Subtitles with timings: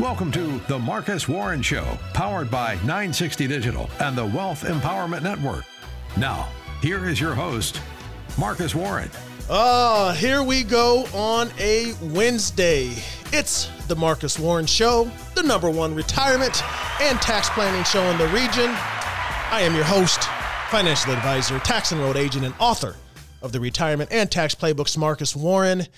[0.00, 5.64] Welcome to The Marcus Warren Show, powered by 960 Digital and the Wealth Empowerment Network.
[6.16, 6.48] Now,
[6.80, 7.80] here is your host,
[8.38, 9.10] Marcus Warren.
[9.50, 12.92] Ah, here we go on a Wednesday.
[13.32, 16.62] It's the Marcus Warren Show, the number one retirement
[17.02, 18.70] and tax planning show in the region.
[19.50, 20.22] I am your host,
[20.70, 22.94] financial advisor, tax enrolled agent, and author
[23.42, 25.88] of the Retirement and Tax Playbooks, Marcus Warren.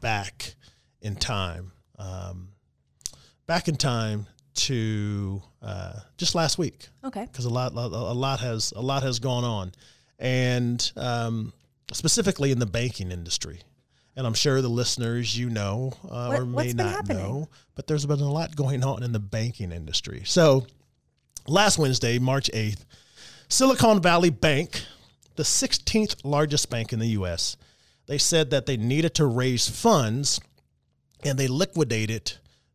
[0.00, 0.54] back
[1.02, 2.48] in time, um,
[3.46, 6.88] back in time to uh, just last week.
[7.04, 7.26] Okay.
[7.26, 9.72] because a lot, a lot has a lot has gone on,
[10.18, 11.52] and um,
[11.92, 13.60] specifically in the banking industry.
[14.14, 17.16] And I'm sure the listeners you know uh, What- or may not happening?
[17.16, 20.22] know, but there's been a lot going on in the banking industry.
[20.26, 20.66] So
[21.46, 22.84] last Wednesday, March 8th,
[23.48, 24.82] Silicon Valley Bank,
[25.36, 27.56] the 16th largest bank in the U.S.,
[28.06, 30.40] they said that they needed to raise funds,
[31.24, 32.32] and they liquidated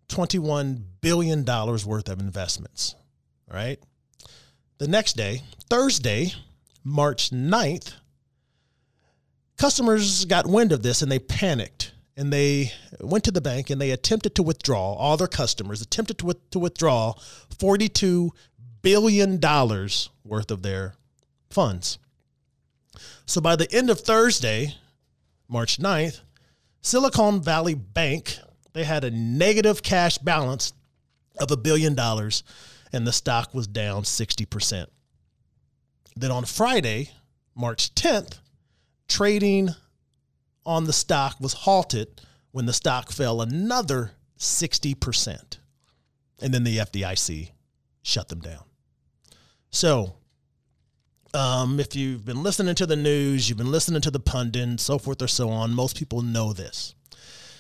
[0.10, 2.96] 21 billion dollars worth of investments.
[3.52, 3.80] Right.
[4.78, 6.34] The next day, Thursday,
[6.84, 7.94] March 9th,
[9.58, 13.80] customers got wind of this and they panicked and they went to the bank and
[13.80, 17.14] they attempted to withdraw, all their customers attempted to, to withdraw
[17.58, 18.32] $42
[18.82, 19.40] billion
[20.24, 20.96] worth of their
[21.50, 22.00] funds.
[23.26, 24.76] So by the end of Thursday,
[25.48, 26.22] March 9th,
[26.82, 28.38] Silicon Valley Bank,
[28.78, 30.72] they had a negative cash balance
[31.40, 32.44] of a billion dollars
[32.94, 34.86] and the stock was down 60%.
[36.16, 37.10] Then on Friday,
[37.56, 38.38] March 10th,
[39.08, 39.70] trading
[40.64, 42.22] on the stock was halted
[42.52, 45.58] when the stock fell another 60%.
[46.40, 47.50] And then the FDIC
[48.04, 48.64] shut them down.
[49.72, 50.18] So,
[51.34, 55.00] um, if you've been listening to the news, you've been listening to the pundits, so
[55.00, 56.94] forth or so on, most people know this.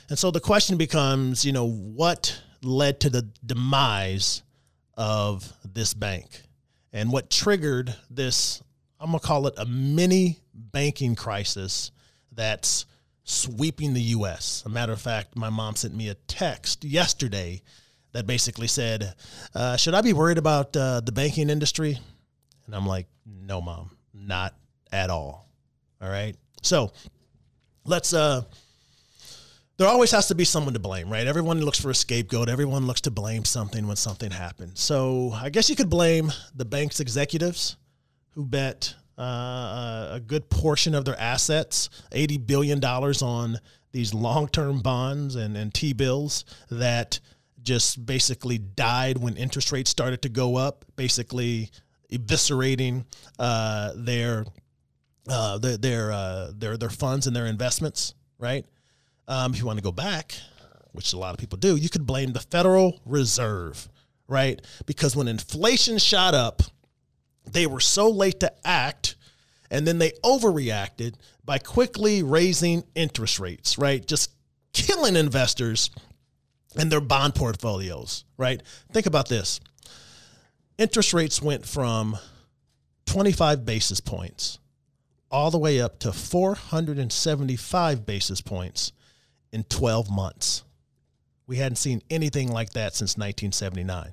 [0.09, 4.41] And so the question becomes, you know, what led to the demise
[4.95, 6.43] of this bank
[6.93, 8.63] and what triggered this,
[8.99, 11.91] I'm going to call it a mini banking crisis
[12.31, 12.85] that's
[13.23, 14.63] sweeping the U.S.
[14.65, 17.61] A matter of fact, my mom sent me a text yesterday
[18.13, 19.13] that basically said,
[19.53, 21.99] uh, Should I be worried about uh, the banking industry?
[22.65, 24.55] And I'm like, No, mom, not
[24.91, 25.49] at all.
[26.01, 26.35] All right.
[26.61, 26.93] So
[27.83, 28.43] let's, uh,
[29.77, 31.27] there always has to be someone to blame, right?
[31.27, 32.49] Everyone looks for a scapegoat.
[32.49, 34.81] Everyone looks to blame something when something happens.
[34.81, 37.77] So I guess you could blame the bank's executives
[38.31, 43.59] who bet uh, a good portion of their assets, $80 billion on
[43.91, 47.19] these long term bonds and, and T bills that
[47.61, 51.69] just basically died when interest rates started to go up, basically
[52.11, 53.05] eviscerating
[53.37, 54.45] uh, their,
[55.29, 58.65] uh, their, their, uh, their, their funds and their investments, right?
[59.27, 60.35] Um, if you want to go back,
[60.93, 63.89] which a lot of people do, you could blame the Federal Reserve,
[64.27, 64.61] right?
[64.85, 66.63] Because when inflation shot up,
[67.51, 69.15] they were so late to act
[69.69, 74.05] And then they overreacted by quickly raising interest rates, right?
[74.05, 74.31] Just
[74.73, 75.89] killing investors
[76.77, 78.61] and their bond portfolios, right?
[78.93, 79.59] Think about this.
[80.77, 82.17] Interest rates went from
[83.07, 84.59] 25 basis points
[85.29, 88.93] all the way up to 475 basis points
[89.57, 90.63] in 12 months.
[91.47, 94.11] We hadn't seen anything like that since 1979.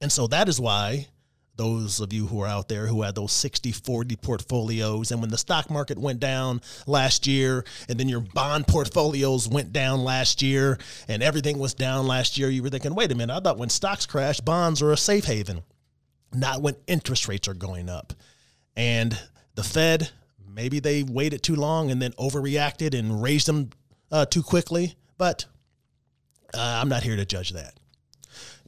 [0.00, 1.06] And so that is why
[1.54, 5.30] those of you who are out there who had those 60 40 portfolios, and when
[5.30, 10.42] the stock market went down last year, and then your bond portfolios went down last
[10.42, 13.58] year, and everything was down last year, you were thinking, wait a minute, I thought
[13.58, 15.62] when stocks crash, bonds are a safe haven,
[16.32, 18.14] not when interest rates are going up.
[18.74, 19.16] And
[19.54, 20.08] the Fed,
[20.48, 23.70] maybe they waited too long and then overreacted and raised them
[24.10, 25.46] uh, too quickly, but
[26.54, 27.74] uh, I'm not here to judge that.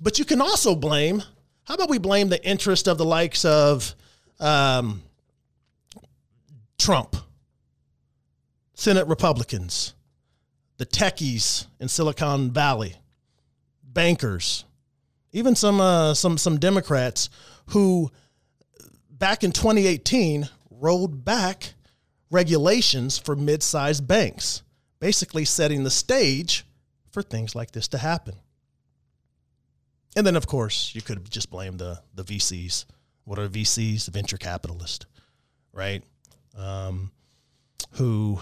[0.00, 1.22] But you can also blame
[1.64, 3.94] how about we blame the interest of the likes of
[4.40, 5.02] um,
[6.78, 7.16] Trump,
[8.74, 9.94] Senate Republicans,
[10.78, 12.96] the techies in Silicon Valley,
[13.84, 14.64] bankers,
[15.32, 17.30] even some uh, some some Democrats
[17.66, 18.10] who
[19.08, 21.74] back in 2018 rolled back
[22.30, 24.62] regulations for mid-sized banks,
[25.02, 26.64] basically setting the stage
[27.10, 28.36] for things like this to happen.
[30.14, 32.84] And then, of course, you could just blame the the VCs.
[33.24, 34.08] What are VCs?
[34.08, 35.04] Venture capitalists,
[35.72, 36.04] right?
[36.56, 37.10] Um,
[37.92, 38.40] who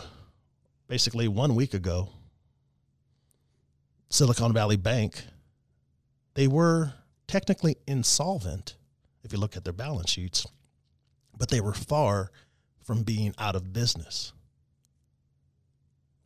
[0.87, 2.11] basically one week ago,
[4.11, 5.25] Silicon Valley Bank,
[6.35, 6.93] they were
[7.27, 8.77] technically insolvent
[9.23, 10.47] if you look at their balance sheets,
[11.39, 12.31] but they were far
[12.85, 14.35] from being out of business.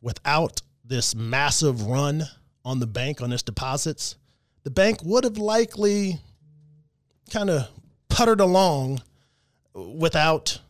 [0.05, 2.25] Without this massive run
[2.63, 4.17] on the bank on its deposits,
[4.63, 6.19] the bank would have likely
[7.31, 7.67] kind of
[8.07, 9.01] puttered along
[9.73, 10.61] without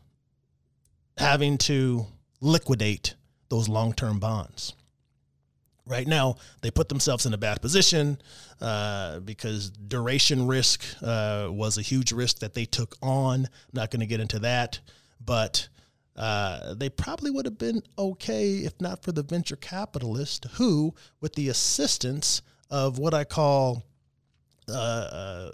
[1.18, 2.06] having to
[2.40, 3.14] liquidate
[3.50, 4.72] those long term bonds.
[5.84, 8.16] Right now, they put themselves in a bad position
[8.62, 13.40] uh, because duration risk uh, was a huge risk that they took on.
[13.44, 14.80] I'm not going to get into that,
[15.22, 15.68] but
[16.16, 21.34] uh, they probably would have been okay if not for the venture capitalist who, with
[21.34, 22.40] the assistance
[22.70, 23.82] of what I call
[24.68, 25.50] uh, uh,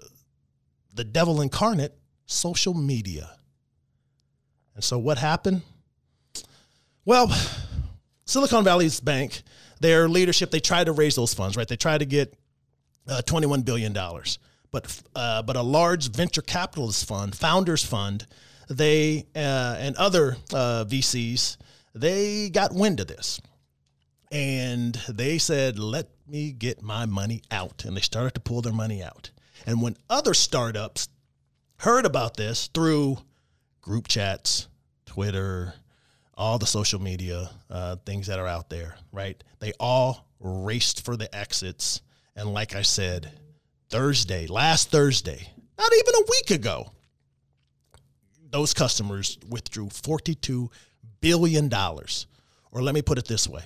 [0.94, 1.94] the devil incarnate,
[2.26, 3.31] social media.
[4.75, 5.62] And so what happened?
[7.05, 7.35] Well,
[8.25, 9.43] Silicon Valley's bank,
[9.81, 11.67] their leadership, they tried to raise those funds, right?
[11.67, 12.35] They tried to get
[13.09, 13.93] uh, $21 billion.
[13.93, 18.26] But, uh, but a large venture capitalist fund, Founders Fund,
[18.69, 21.56] they uh, and other uh, VCs,
[21.94, 23.41] they got wind of this
[24.32, 27.85] and they said, let me get my money out.
[27.85, 29.31] And they started to pull their money out.
[29.67, 31.09] And when other startups
[31.76, 33.19] heard about this through
[33.82, 34.69] group chats,
[35.05, 35.75] Twitter,
[36.35, 39.43] all the social media uh, things that are out there, right?
[39.59, 42.00] They all raced for the exits.
[42.35, 43.31] And like I said,
[43.91, 46.91] Thursday, last Thursday, not even a week ago,
[48.52, 50.70] those customers withdrew $42
[51.20, 51.72] billion.
[51.72, 53.62] Or let me put it this way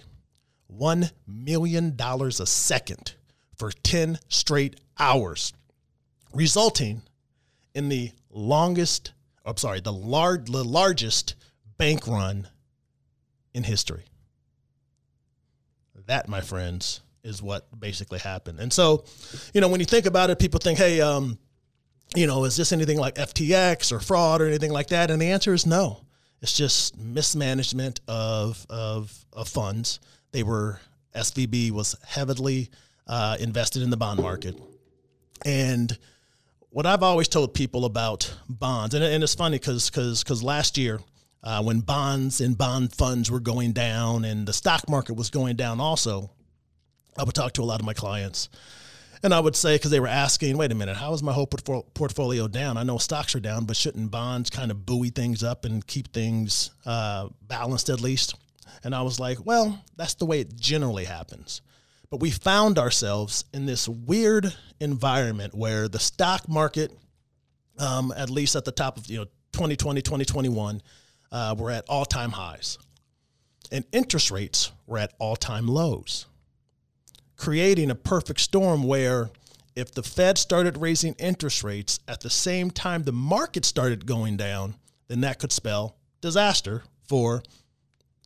[0.74, 3.14] $1 million a second
[3.56, 5.52] for 10 straight hours,
[6.32, 7.02] resulting
[7.74, 9.12] in the longest,
[9.44, 11.34] I'm sorry, the, lar- the largest
[11.78, 12.48] bank run
[13.54, 14.04] in history.
[16.06, 18.60] That, my friends, is what basically happened.
[18.60, 19.04] And so,
[19.52, 21.38] you know, when you think about it, people think, hey, um,
[22.14, 25.10] you know, is this anything like FTX or fraud or anything like that?
[25.10, 26.02] And the answer is no.
[26.42, 30.00] It's just mismanagement of, of, of funds
[30.36, 30.80] they were
[31.14, 32.68] SVB was heavily
[33.06, 34.54] uh, invested in the bond market,
[35.46, 35.96] and
[36.68, 40.78] what I've always told people about bonds, and, and it's funny because because because last
[40.78, 41.00] year.
[41.42, 45.54] Uh, when bonds and bond funds were going down and the stock market was going
[45.54, 46.28] down also,
[47.16, 48.48] I would talk to a lot of my clients
[49.22, 51.46] and I would say, because they were asking, wait a minute, how is my whole
[51.46, 52.76] portfolio down?
[52.76, 56.12] I know stocks are down, but shouldn't bonds kind of buoy things up and keep
[56.12, 58.34] things uh, balanced at least?
[58.84, 61.62] And I was like, well, that's the way it generally happens.
[62.10, 66.92] But we found ourselves in this weird environment where the stock market,
[67.78, 70.82] um, at least at the top of you know 2020, 2021,
[71.32, 72.78] uh, were at all time highs,
[73.72, 76.26] and interest rates were at all time lows,
[77.36, 79.30] creating a perfect storm where
[79.74, 84.36] if the Fed started raising interest rates at the same time the market started going
[84.36, 84.74] down,
[85.08, 87.42] then that could spell disaster for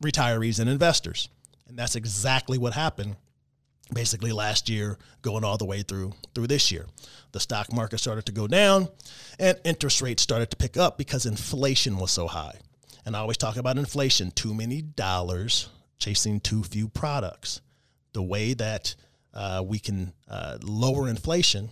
[0.03, 1.29] retirees and investors.
[1.67, 3.15] And that's exactly what happened
[3.93, 6.85] basically last year going all the way through through this year.
[7.33, 8.87] The stock market started to go down
[9.39, 12.55] and interest rates started to pick up because inflation was so high.
[13.05, 17.61] And I always talk about inflation, too many dollars chasing too few products.
[18.13, 18.95] The way that
[19.33, 21.69] uh, we can uh, lower inflation,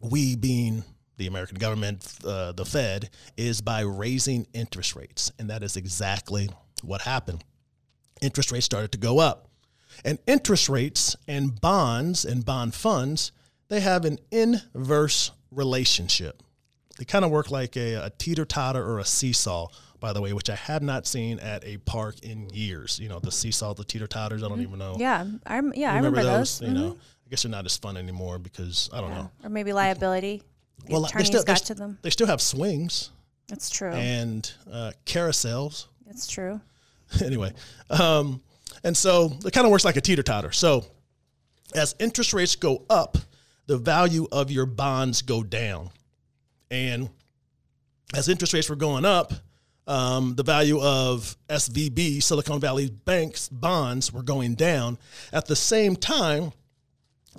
[0.00, 0.84] we being
[1.16, 5.32] the American government, uh, the Fed, is by raising interest rates.
[5.38, 6.48] And that is exactly
[6.82, 7.44] what happened.
[8.20, 9.48] Interest rates started to go up.
[10.04, 13.32] And interest rates and bonds and bond funds,
[13.68, 16.42] they have an inverse relationship.
[16.98, 19.68] They kind of work like a, a teeter totter or a seesaw,
[20.00, 22.98] by the way, which I have not seen at a park in years.
[23.00, 24.96] You know, the seesaw, the teeter totters, I don't even know.
[24.98, 26.60] Yeah, I yeah, I Remember remember those.
[26.62, 29.30] You know, I guess they're not as fun anymore because I don't know.
[29.44, 30.42] or maybe liability.
[30.86, 31.98] The Well, they still, got to them.
[32.02, 33.10] they still have swings
[33.48, 33.90] That's true.
[33.90, 35.86] and uh, carousels.
[36.06, 36.60] That's true.
[37.24, 37.52] anyway,
[37.90, 38.40] um,
[38.84, 40.52] and so it kind of works like a teeter totter.
[40.52, 40.84] So
[41.74, 43.18] as interest rates go up,
[43.66, 45.90] the value of your bonds go down,
[46.70, 47.10] and
[48.14, 49.32] as interest rates were going up,
[49.88, 54.98] um, the value of SVB, Silicon Valley Bank's bonds, were going down.
[55.32, 56.52] At the same time,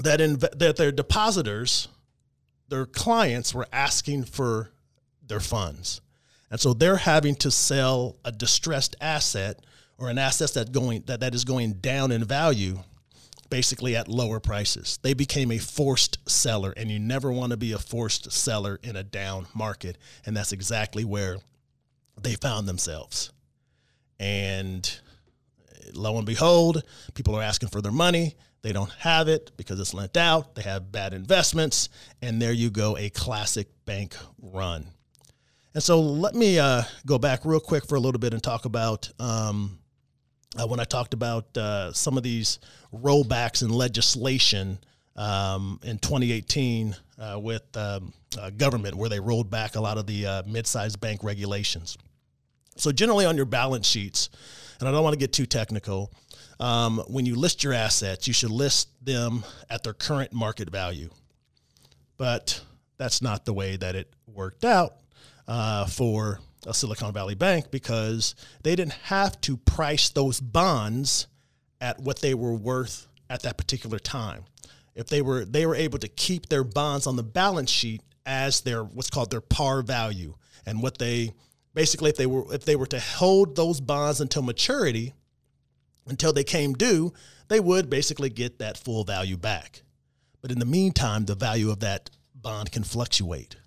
[0.01, 1.87] that inv- that their depositors,
[2.67, 4.71] their clients, were asking for
[5.27, 6.01] their funds.
[6.49, 9.63] And so they're having to sell a distressed asset
[9.99, 12.79] or an asset that going that, that is going down in value
[13.51, 14.99] basically at lower prices.
[15.01, 18.95] They became a forced seller and you never want to be a forced seller in
[18.95, 21.37] a down market and that's exactly where
[22.23, 23.31] they found themselves.
[24.19, 24.99] And
[25.93, 26.83] lo and behold,
[27.13, 28.35] people are asking for their money.
[28.61, 30.55] They don't have it because it's lent out.
[30.55, 31.89] They have bad investments.
[32.21, 34.88] And there you go, a classic bank run.
[35.73, 38.65] And so let me uh, go back real quick for a little bit and talk
[38.65, 39.79] about um,
[40.59, 42.59] uh, when I talked about uh, some of these
[42.93, 44.79] rollbacks in legislation
[45.15, 50.07] um, in 2018 uh, with um, uh, government, where they rolled back a lot of
[50.07, 51.97] the uh, mid-sized bank regulations.
[52.79, 54.29] So generally on your balance sheets,
[54.79, 56.12] and I don't want to get too technical,
[56.59, 61.09] um, when you list your assets, you should list them at their current market value.
[62.17, 62.62] But
[62.98, 64.95] that's not the way that it worked out
[65.48, 71.27] uh, for a Silicon Valley Bank because they didn't have to price those bonds
[71.81, 74.43] at what they were worth at that particular time.
[74.95, 78.62] If they were they were able to keep their bonds on the balance sheet as
[78.62, 81.31] their what's called their par value and what they
[81.73, 85.13] basically if they were if they were to hold those bonds until maturity
[86.07, 87.13] until they came due,
[87.47, 89.83] they would basically get that full value back.
[90.41, 93.57] But in the meantime, the value of that bond can fluctuate.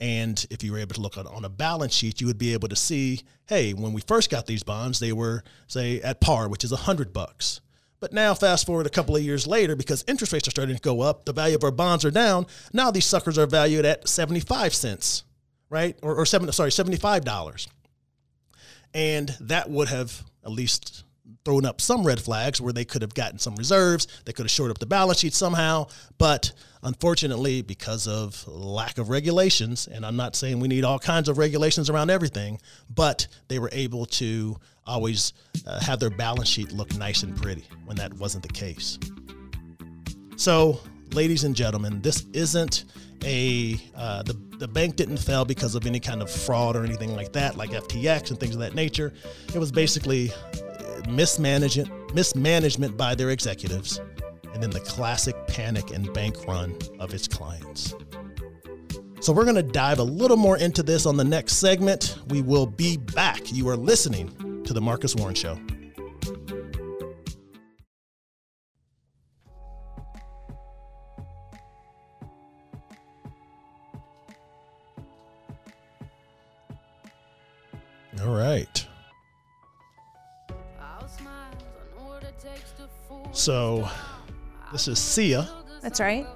[0.00, 2.52] And if you were able to look on, on a balance sheet, you would be
[2.52, 6.48] able to see, hey, when we first got these bonds, they were say at par,
[6.48, 7.60] which is a hundred bucks.
[8.00, 10.82] But now, fast forward a couple of years later, because interest rates are starting to
[10.82, 12.46] go up, the value of our bonds are down.
[12.72, 15.24] Now these suckers are valued at seventy-five cents,
[15.70, 17.68] right, or, or seven, sorry, seventy-five dollars.
[18.94, 21.04] And that would have at least
[21.44, 24.06] thrown up some red flags where they could have gotten some reserves.
[24.24, 25.88] They could have shored up the balance sheet somehow.
[26.16, 31.28] But unfortunately, because of lack of regulations, and I'm not saying we need all kinds
[31.28, 32.60] of regulations around everything,
[32.94, 34.56] but they were able to
[34.86, 35.34] always
[35.66, 38.98] uh, have their balance sheet look nice and pretty when that wasn't the case.
[40.36, 40.80] So,
[41.12, 42.84] ladies and gentlemen, this isn't
[43.24, 47.14] a uh, the the bank didn't fail because of any kind of fraud or anything
[47.14, 49.12] like that, like FTX and things of that nature.
[49.54, 50.32] It was basically
[51.08, 54.00] mismanagement mismanagement by their executives,
[54.52, 57.94] and then the classic panic and bank run of its clients.
[59.20, 62.18] So we're going to dive a little more into this on the next segment.
[62.28, 63.52] We will be back.
[63.52, 65.58] You are listening to the Marcus Warren Show.
[78.22, 78.86] All right.
[83.32, 83.88] So
[84.72, 85.48] this is Sia,
[85.80, 86.26] That's right.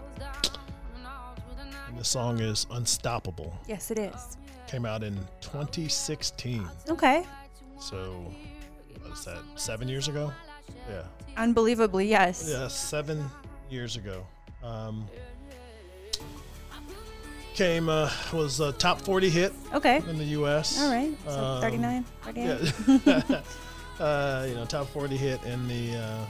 [1.88, 3.52] and the song is Unstoppable.
[3.66, 4.36] Yes, it is.
[4.68, 6.66] Came out in 2016.
[6.88, 7.24] Okay.
[7.80, 8.32] So,
[9.00, 10.32] what is that, seven years ago?
[10.88, 11.02] Yeah.
[11.36, 12.46] Unbelievably, yes.
[12.48, 13.28] Yeah, seven
[13.68, 14.24] years ago.
[14.62, 15.08] Um,
[17.54, 20.02] came, uh, was a top 40 hit Okay.
[20.08, 20.80] in the U.S.
[20.80, 21.12] All right.
[21.26, 22.72] So Um, 39, 38.
[23.06, 23.40] Yeah.
[24.04, 26.24] uh, you know, top 40 hit in the, uh,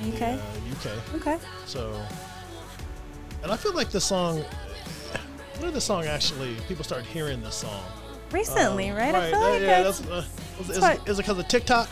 [0.00, 0.22] in the, UK.
[0.22, 1.14] uh, UK.
[1.16, 1.38] Okay.
[1.66, 2.00] So,
[3.42, 4.38] and I feel like the song,
[5.56, 7.82] when did the song actually, people started hearing this song?
[8.30, 9.14] Recently, Um, right?
[9.14, 10.24] I feel like yeah, that's, that's, uh,
[10.60, 11.88] is, is, what- is it because of TikTok?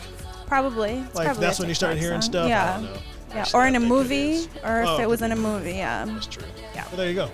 [0.47, 0.95] probably.
[0.99, 2.31] It's Like probably that's when you started hearing song.
[2.31, 2.45] stuff.
[2.45, 2.73] I Yeah.
[2.73, 2.97] don't know.
[3.33, 4.99] Yeah, or in a movie, or if Oh.
[4.99, 5.75] it was in a movie.
[5.75, 6.03] Yeah.
[6.03, 6.43] That's true.
[6.75, 6.83] Yeah.
[6.89, 7.31] Well, there you go.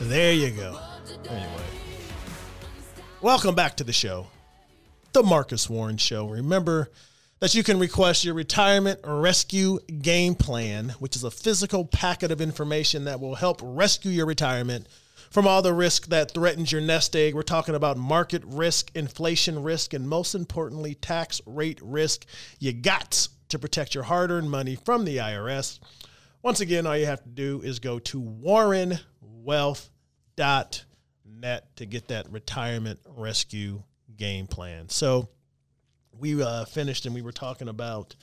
[0.00, 0.78] There you go.
[1.28, 1.62] Anyway,
[3.20, 4.28] welcome back to the show,
[5.12, 6.26] the Marcus Warren Show.
[6.26, 6.88] Remember
[7.40, 12.40] that you can request your retirement rescue game plan, which is a physical packet of
[12.40, 14.86] information that will help rescue your retirement
[15.30, 17.34] from all the risk that threatens your nest egg.
[17.34, 22.24] We're talking about market risk, inflation risk, and most importantly, tax rate risk.
[22.58, 25.78] You got to protect your hard earned money from the IRS.
[26.42, 28.18] Once again, all you have to do is go to
[29.46, 33.82] warrenwealth.net to get that retirement rescue
[34.16, 34.88] game plan.
[34.88, 35.28] So
[36.18, 38.14] we uh, finished and we were talking about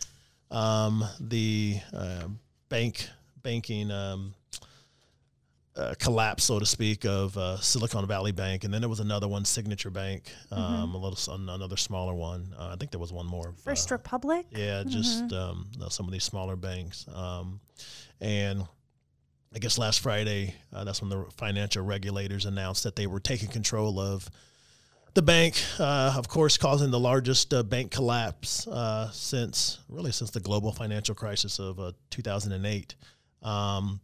[0.51, 2.27] um, the uh,
[2.69, 3.09] bank
[3.43, 4.33] banking um,
[5.77, 9.27] uh, collapse, so to speak, of uh, Silicon Valley Bank, and then there was another
[9.27, 12.53] one, Signature Bank, um, a little another smaller one.
[12.57, 13.53] Uh, I think there was one more.
[13.63, 14.47] First uh, Republic.
[14.51, 17.05] yeah, just um, uh, some of these smaller banks.
[17.13, 17.59] Um,
[18.19, 18.67] and
[19.53, 23.49] I guess last Friday, uh, that's when the financial regulators announced that they were taking
[23.49, 24.29] control of
[25.13, 30.29] the bank, uh, of course, causing the largest uh, bank collapse uh, since really since
[30.29, 32.95] the global financial crisis of uh, 2008.
[33.41, 33.99] Um,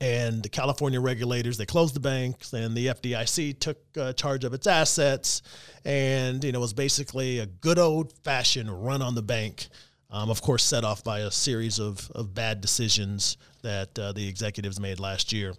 [0.00, 4.54] and the California regulators they closed the banks, and the FDIC took uh, charge of
[4.54, 5.42] its assets,
[5.84, 9.68] and you know it was basically a good old fashioned run on the bank.
[10.10, 14.28] Um, of course, set off by a series of, of bad decisions that uh, the
[14.28, 15.54] executives made last year.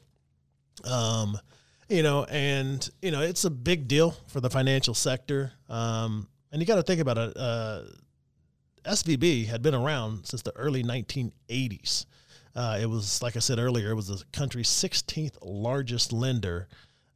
[0.89, 1.38] Um,
[1.89, 5.51] you know, and you know it's a big deal for the financial sector.
[5.69, 7.33] Um, and you got to think about it.
[7.35, 7.81] Uh,
[8.85, 12.05] SVB had been around since the early 1980s.
[12.55, 16.69] Uh, it was, like I said earlier, it was the country's 16th largest lender,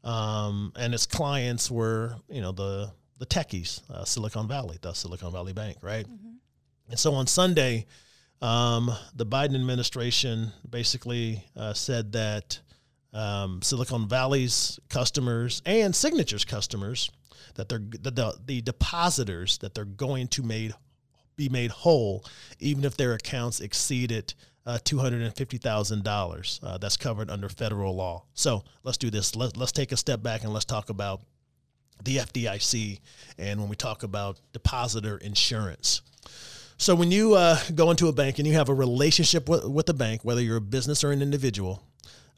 [0.04, 5.32] um, and its clients were, you know, the the techies, uh, Silicon Valley, the Silicon
[5.32, 6.06] Valley Bank, right?
[6.90, 7.86] And so on Sunday,
[8.42, 12.60] um, the Biden administration basically uh, said that
[13.14, 17.10] um, Silicon Valley's customers and Signature's customers
[17.56, 20.74] that they're that the, the depositors that they're going to made
[21.36, 22.26] be made whole,
[22.60, 24.34] even if their accounts exceeded
[24.66, 26.60] uh, two hundred and fifty thousand uh, dollars.
[26.80, 28.26] That's covered under federal law.
[28.34, 29.36] So let's do this.
[29.36, 31.22] Let, let's take a step back and let's talk about
[32.04, 33.00] the FDIC
[33.38, 36.02] and when we talk about depositor insurance.
[36.82, 39.86] So when you uh, go into a bank and you have a relationship with, with
[39.86, 41.84] the bank, whether you're a business or an individual,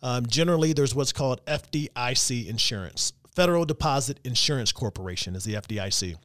[0.01, 3.13] um, generally there's what's called FDIC insurance.
[3.35, 6.15] Federal Deposit Insurance Corporation is the FDIC.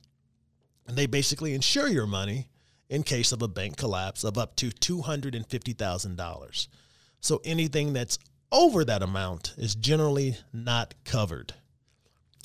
[0.89, 2.49] And they basically insure your money
[2.89, 6.69] in case of a bank collapse of up to $250,000.
[7.21, 8.19] So anything that's
[8.51, 11.53] over that amount is generally not covered.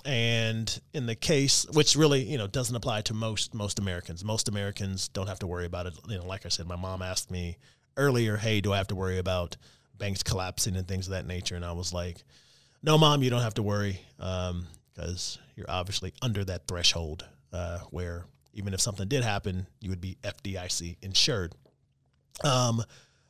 [0.06, 4.24] And in the case, which really, you know, doesn't apply to most most Americans.
[4.24, 5.94] Most Americans don't have to worry about it.
[6.08, 7.58] You know, like I said, my mom asked me
[7.98, 9.58] earlier, "Hey, do I have to worry about
[9.98, 12.24] banks collapsing and things of that nature?" And I was like,
[12.82, 18.26] "No, mom, you don't have to worry because you're obviously under that threshold uh, where
[18.54, 21.54] even if something did happen, you would be FDIC insured."
[22.44, 22.84] Um,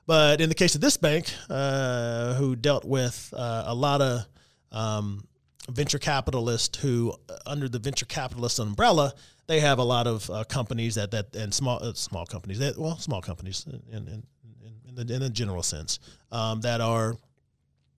[0.07, 4.25] but in the case of this bank, uh, who dealt with uh, a lot of
[4.71, 5.27] um,
[5.69, 9.13] venture capitalists who, uh, under the venture capitalist umbrella,
[9.47, 12.77] they have a lot of uh, companies that that and small uh, small companies that
[12.77, 14.23] well small companies in in, in,
[14.87, 15.99] in, the, in the general sense
[16.31, 17.15] um, that are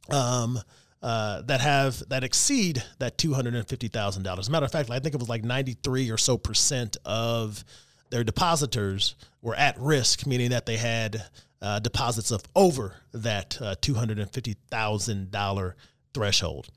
[0.09, 0.59] um,
[1.01, 4.45] uh, that have that exceed that two hundred and fifty thousand dollars.
[4.45, 6.97] As a Matter of fact, I think it was like ninety three or so percent
[7.05, 7.63] of
[8.09, 11.23] their depositors were at risk, meaning that they had
[11.61, 15.75] uh, deposits of over that uh, two hundred and fifty thousand dollar
[16.13, 16.67] threshold.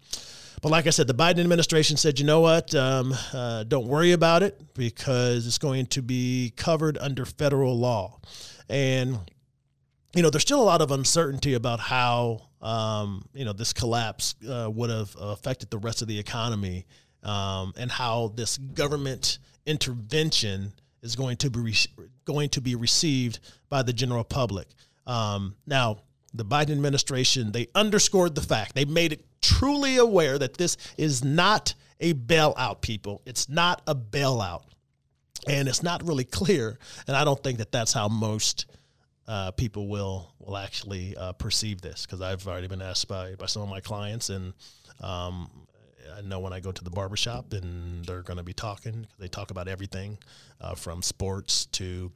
[0.63, 2.75] But like I said, the Biden administration said, you know what?
[2.75, 8.21] Um, uh, don't worry about it because it's going to be covered under federal law.
[8.69, 9.19] And,
[10.15, 14.35] you know, there's still a lot of uncertainty about how, um, you know, this collapse
[14.49, 16.87] uh, would have affected the rest of the economy
[17.23, 23.41] um, and how this government intervention is going to be re- going to be received
[23.69, 24.67] by the general public.
[25.07, 25.99] Um, now,
[26.37, 31.25] the Biden administration they underscored the fact they made it truly aware that this is
[31.25, 32.81] not a bailout.
[32.81, 34.65] People, it's not a bailout,
[35.49, 36.79] and it's not really clear.
[37.07, 38.67] And I don't think that that's how most
[39.27, 43.47] uh, people will will actually uh, perceive this because I've already been asked by by
[43.47, 44.53] some of my clients and.
[45.01, 45.51] Um,
[46.17, 49.29] I know when I go to the barbershop and they're going to be talking, they
[49.29, 50.17] talk about everything
[50.61, 52.11] uh, from sports to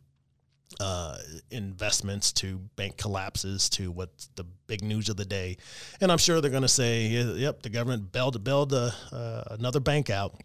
[0.79, 1.19] uh,
[1.51, 5.57] investments to bank collapses to what's the big news of the day.
[6.01, 9.81] And I'm sure they're going to say, yep, the government bailed, bailed uh, uh, another
[9.81, 10.41] bank out.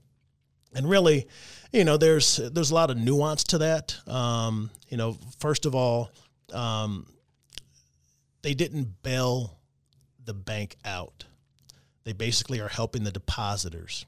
[0.73, 1.27] And really,
[1.71, 3.95] you know, there's there's a lot of nuance to that.
[4.07, 6.11] Um, you know, first of all,
[6.53, 7.05] um,
[8.41, 9.57] they didn't bail
[10.25, 11.23] the bank out.
[12.03, 14.05] They basically are helping the depositors.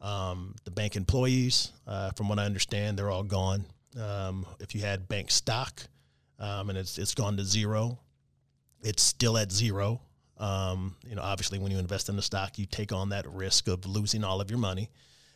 [0.00, 3.64] Um, the bank employees, uh, from what I understand, they're all gone.
[4.00, 5.82] Um, if you had bank stock
[6.38, 7.98] um, and it's, it's gone to zero,
[8.82, 10.00] it's still at zero.
[10.38, 13.68] Um, you know, obviously, when you invest in the stock, you take on that risk
[13.68, 14.90] of losing all of your money,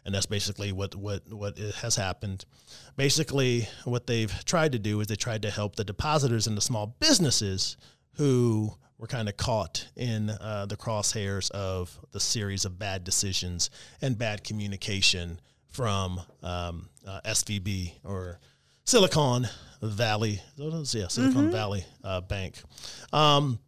[0.04, 2.44] and that's basically what what what has happened.
[2.96, 6.62] Basically, what they've tried to do is they tried to help the depositors and the
[6.62, 7.76] small businesses
[8.14, 13.70] who were kind of caught in uh, the crosshairs of the series of bad decisions
[14.00, 15.38] and bad communication
[15.76, 18.40] from um, uh, SVB or
[18.84, 19.46] Silicon
[19.82, 22.62] Valley, yeah, Silicon Valley uh, Bank.
[23.12, 23.58] Um,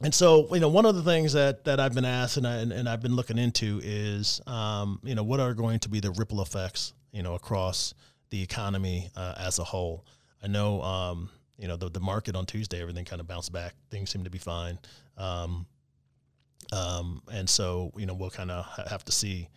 [0.00, 2.56] and so, you know, one of the things that, that I've been asked and, I,
[2.58, 5.98] and, and I've been looking into is, um, you know, what are going to be
[5.98, 7.94] the ripple effects, you know, across
[8.30, 10.04] the economy uh, as a whole.
[10.40, 13.74] I know, um, you know, the, the market on Tuesday, everything kind of bounced back.
[13.90, 14.78] Things seem to be fine.
[15.16, 15.66] Um,
[16.72, 19.48] um, and so, you know, we'll kind of have to see,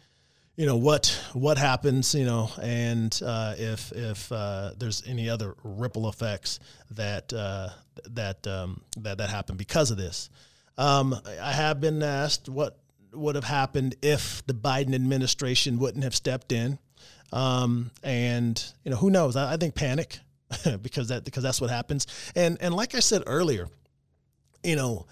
[0.57, 5.55] you know what what happens you know and uh, if if uh, there's any other
[5.63, 6.59] ripple effects
[6.91, 7.69] that uh,
[8.09, 10.29] that um, that that happen because of this.
[10.79, 12.77] Um, I have been asked what
[13.13, 16.77] would have happened if the Biden administration wouldn't have stepped in.
[17.33, 19.35] Um, and you know who knows?
[19.35, 20.19] I, I think panic
[20.81, 22.07] because that because that's what happens.
[22.35, 23.69] And and like I said earlier
[24.63, 25.05] you know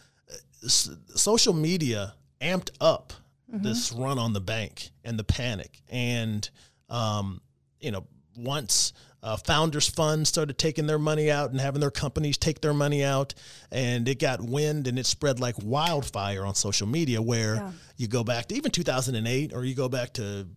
[0.63, 3.13] s- social media amped up
[3.47, 5.81] this run on the bank and the panic.
[5.89, 6.49] And,
[6.89, 7.41] um,
[7.79, 8.05] you know,
[8.37, 8.91] once
[9.23, 13.03] uh, Founders Fund started taking their money out and having their companies take their money
[13.03, 13.33] out,
[13.71, 17.71] and it got wind and it spread like wildfire on social media, where Yeah.
[17.97, 20.47] you go back to even 2008 or you go back to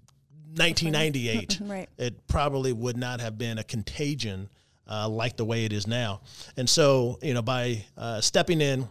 [0.56, 1.88] 1998, Right.
[1.98, 4.48] it probably would not have been a contagion
[4.90, 6.20] uh, like the way it is now.
[6.56, 8.88] And so, you know, by uh, stepping in,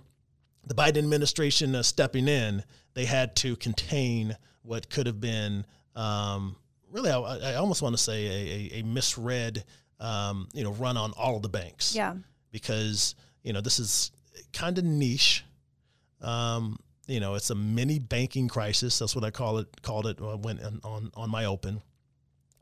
[0.65, 2.63] the Biden administration uh, stepping in,
[2.97, 5.63] they had to contain what could have been
[5.95, 6.55] um,
[6.91, 9.63] really, I, I almost want to say a, a, a misread,
[9.99, 11.95] um, you know, run on all of the banks.
[11.95, 12.15] Yeah.
[12.51, 14.11] Because you know this is
[14.51, 15.45] kind of niche.
[16.21, 18.97] Um, you know, it's a mini banking crisis.
[18.97, 19.67] That's what I call it.
[19.83, 21.83] Called it uh, when on, on on my open,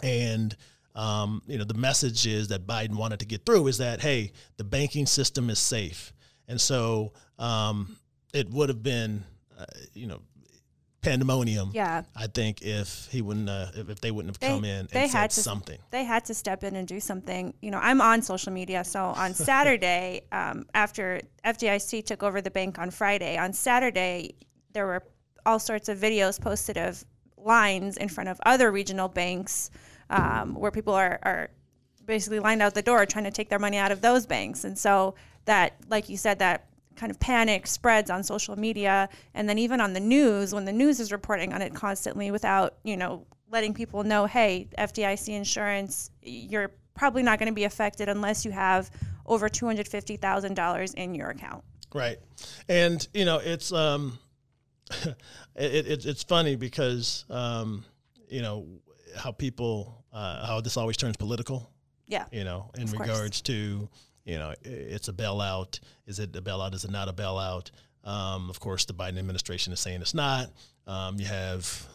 [0.03, 0.53] and
[0.95, 4.33] um, you know the message is that Biden wanted to get through is that hey,
[4.57, 6.11] the banking system is safe,
[6.49, 7.95] and so um,
[8.33, 9.23] it would have been,
[9.57, 10.19] uh, you know,
[11.01, 11.69] pandemonium.
[11.73, 12.01] Yeah.
[12.15, 15.03] I think if he wouldn't, uh, if, if they wouldn't have They- come in they
[15.03, 15.77] and said had to- something.
[15.91, 17.53] they had to step in and do something.
[17.61, 18.83] You know, I'm on social media.
[18.83, 24.35] So on Saturday, um, after FDIC took over the bank on Friday, on Saturday,
[24.73, 25.03] there were
[25.45, 27.05] all sorts of videos posted of
[27.37, 29.69] lines in front of other regional banks
[30.09, 31.49] um, where people are, are
[32.05, 34.63] basically lined out the door trying to take their money out of those banks.
[34.63, 35.13] And so
[35.45, 39.81] that, like you said, that kind of panic spreads on social media and then even
[39.81, 43.73] on the news when the news is reporting on it constantly without, you know, letting
[43.73, 48.89] people know, hey, FDIC insurance, you're probably not going to be affected unless you have
[49.25, 51.63] over $250,000 in your account.
[51.93, 52.17] Right.
[52.67, 54.19] And, you know, it's, um,
[55.05, 55.15] it,
[55.55, 57.85] it, it's funny because, um,
[58.27, 58.67] you know,
[59.15, 61.69] how people, uh, how this always turns political.
[62.07, 62.25] Yeah.
[62.31, 63.89] you know, in regards to,
[64.25, 65.79] you know, it's a bailout.
[66.07, 66.73] Is it a bailout?
[66.73, 67.69] Is it not a bailout?
[68.03, 70.49] Um, of course, the Biden administration is saying it's not.
[70.87, 71.87] Um, you have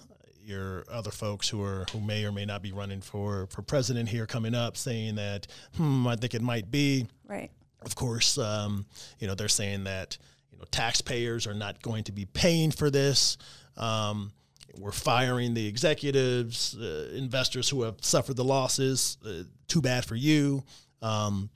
[0.42, 4.08] your other folks who are who may or may not be running for for president
[4.08, 7.06] here coming up, saying that, hmm, I think it might be.
[7.28, 7.50] Right.
[7.82, 8.86] Of course, um,
[9.18, 10.16] you know they're saying that
[10.52, 13.38] you know taxpayers are not going to be paying for this.
[13.76, 14.32] Um,
[14.78, 19.18] we're firing the executives, uh, investors who have suffered the losses.
[19.24, 20.62] Uh, too bad for you.
[21.02, 21.50] Um,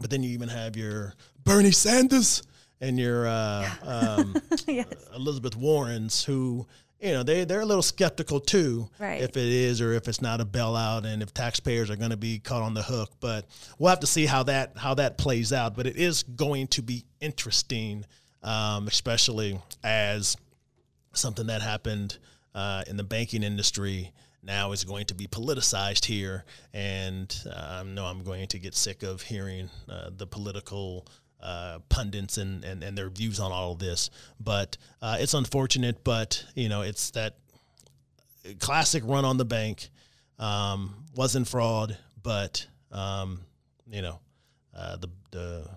[0.00, 2.42] but then you even have your Bernie Sanders
[2.80, 4.86] and your uh, um, yes.
[5.14, 6.66] Elizabeth Warrens, who
[7.00, 9.20] you know they they're a little skeptical too, Right.
[9.22, 12.16] if it is or if it's not a bailout, and if taxpayers are going to
[12.16, 13.10] be caught on the hook.
[13.20, 13.46] But
[13.78, 15.74] we'll have to see how that how that plays out.
[15.76, 18.04] But it is going to be interesting,
[18.42, 20.36] um, especially as
[21.12, 22.18] something that happened
[22.54, 24.12] uh, in the banking industry
[24.46, 28.74] now is going to be politicized here, and uh, I know I'm going to get
[28.74, 31.06] sick of hearing uh, the political
[31.42, 34.10] uh, pundits and, and, and their views on all of this.
[34.40, 37.36] But uh, it's unfortunate, but you know it's that
[38.58, 39.90] classic run on the bank.
[40.38, 43.40] Um, wasn't fraud, but um,
[43.90, 44.20] you know
[44.74, 45.68] uh, the the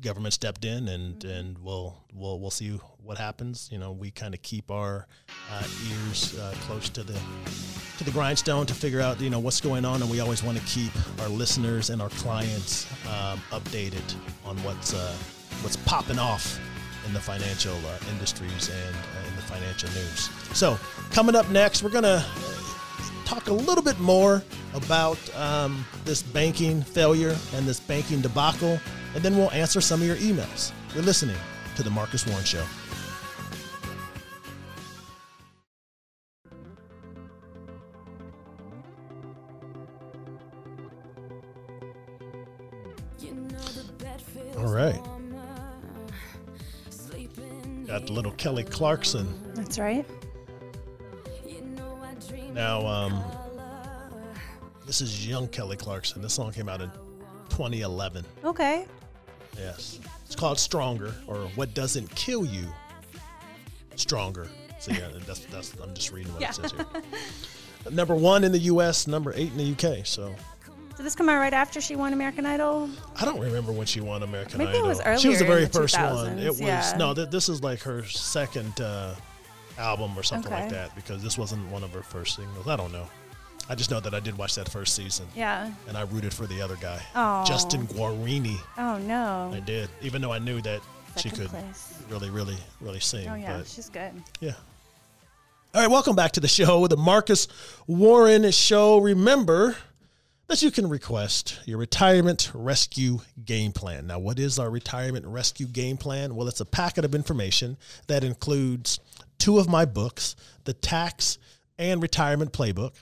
[0.00, 3.68] the government stepped in, and and we'll we'll we'll see what happens.
[3.72, 5.06] You know, we kind of keep our
[5.50, 7.18] uh, ears uh, close to the
[7.98, 10.58] to the grindstone to figure out you know what's going on, and we always want
[10.58, 15.16] to keep our listeners and our clients um, updated on what's uh,
[15.62, 16.58] what's popping off
[17.06, 20.30] in the financial uh, industries and uh, in the financial news.
[20.56, 20.78] So
[21.10, 22.24] coming up next, we're gonna
[23.24, 24.42] talk a little bit more
[24.74, 28.80] about um, this banking failure and this banking debacle,
[29.14, 30.72] and then we'll answer some of your emails.
[30.94, 31.36] You're listening
[31.76, 32.64] to the Marcus Warren Show.
[44.58, 45.00] All right.
[47.86, 49.26] Got the little Kelly Clarkson.
[49.54, 50.06] That's right.
[52.52, 53.22] Now, um,
[54.86, 56.20] this is young Kelly Clarkson.
[56.20, 56.90] This song came out in
[57.48, 58.24] 2011.
[58.44, 58.86] Okay.
[59.58, 59.98] Yes.
[60.26, 62.66] It's called Stronger or What Doesn't Kill You
[63.96, 64.48] Stronger.
[64.78, 66.50] So yeah, that's that's I'm just reading what Yeah.
[66.50, 66.86] it says here.
[67.90, 70.06] number one in the US, number eight in the UK.
[70.06, 70.34] So
[70.96, 72.88] Did this come out right after she won American Idol?
[73.16, 74.88] I don't remember when she won American Maybe it Idol.
[74.88, 76.38] was she was the very the first one.
[76.38, 76.94] It was yeah.
[76.96, 79.14] no, th- this is like her second uh,
[79.78, 82.66] album or something like that because this wasn't one of her first singles.
[82.68, 83.06] I don't know.
[83.70, 85.26] I just know that I did watch that first season.
[85.36, 85.70] Yeah.
[85.86, 87.00] and I rooted for the other guy.
[87.46, 88.58] Justin Guarini.
[88.76, 89.52] Oh no.
[89.54, 90.80] I did, even though I knew that
[91.16, 91.94] she could place.
[92.08, 93.28] really, really, really sing.
[93.28, 94.10] Oh yeah, But she's good.
[94.40, 94.54] yeah.
[95.72, 97.46] All right, welcome back to the show, the Marcus
[97.86, 98.98] Warren Show.
[98.98, 99.76] Remember
[100.48, 104.08] that you can request your retirement rescue game plan.
[104.08, 106.34] Now, what is our retirement rescue game plan?
[106.34, 107.76] Well, it's a packet of information
[108.08, 108.98] that includes
[109.38, 111.38] two of my books, the Tax
[111.78, 112.94] and Retirement Playbook,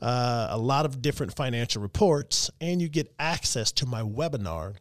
[0.00, 4.76] uh, a lot of different financial reports, and you get access to my webinar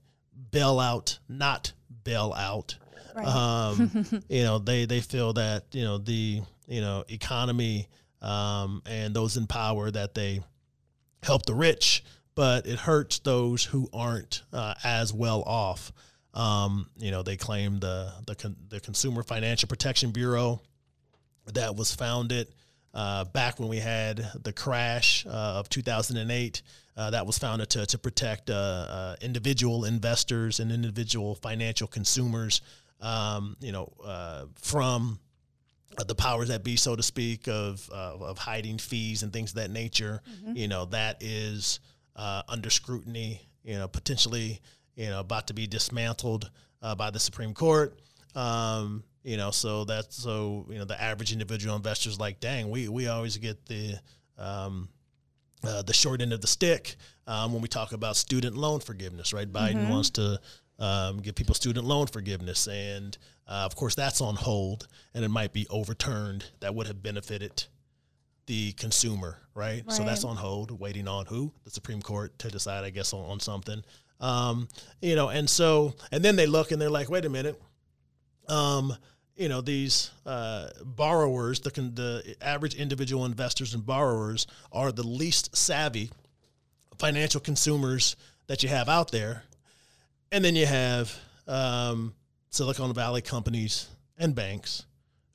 [0.50, 1.72] bailout, not
[2.04, 2.76] bailout,
[3.14, 3.26] Right.
[3.26, 7.88] um, you know, they they feel that you know the you know economy
[8.22, 10.40] um, and those in power that they
[11.22, 15.92] help the rich, but it hurts those who aren't uh, as well off.
[16.34, 20.60] Um, you know, they claim the the con- the Consumer Financial Protection Bureau
[21.52, 22.46] that was founded
[22.94, 26.62] uh, back when we had the crash uh, of 2008.
[26.96, 32.60] Uh, that was founded to, to protect uh, uh, individual investors and individual financial consumers,
[33.00, 35.18] um, you know, uh, from
[35.98, 39.50] uh, the powers that be, so to speak, of uh, of hiding fees and things
[39.50, 40.20] of that nature.
[40.56, 41.80] You know, that is
[42.16, 43.48] uh, under scrutiny.
[43.64, 44.60] You know, potentially,
[44.94, 46.50] you know, about to be dismantled
[46.82, 47.98] uh, by the Supreme Court.
[48.34, 52.88] Um, you know, so that's so you know the average individual investor's like, dang, we
[52.88, 53.94] we always get the
[54.38, 54.88] um,
[55.62, 59.32] uh, the short end of the stick um, when we talk about student loan forgiveness,
[59.32, 59.50] right?
[59.50, 60.40] Biden wants to
[60.78, 65.28] um, give people student loan forgiveness, and uh, of course that's on hold, and it
[65.28, 66.44] might be overturned.
[66.60, 67.64] That would have benefited
[68.46, 69.84] the consumer, right?
[69.92, 73.30] So that's on hold, waiting on who the Supreme Court to decide, I guess, on,
[73.30, 73.84] on something.
[74.18, 74.66] Um,
[75.00, 77.60] you know, and so and then they look and they're like, wait a minute,
[78.50, 78.94] um,
[79.36, 85.56] you know, these uh, borrowers, the the average individual investors and borrowers are the least
[85.56, 86.10] savvy
[86.98, 88.16] financial consumers
[88.48, 89.44] that you have out there,
[90.30, 92.14] and then you have um,
[92.50, 94.84] Silicon Valley companies and banks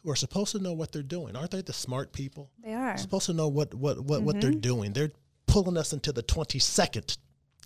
[0.04, 1.36] who are supposed to know what they're doing.
[1.36, 2.52] Aren't they the smart people?
[2.64, 2.98] They are.
[2.98, 4.94] supposed to know what what what, what they're doing.
[4.94, 5.12] They're
[5.48, 7.18] pulling us into the 22nd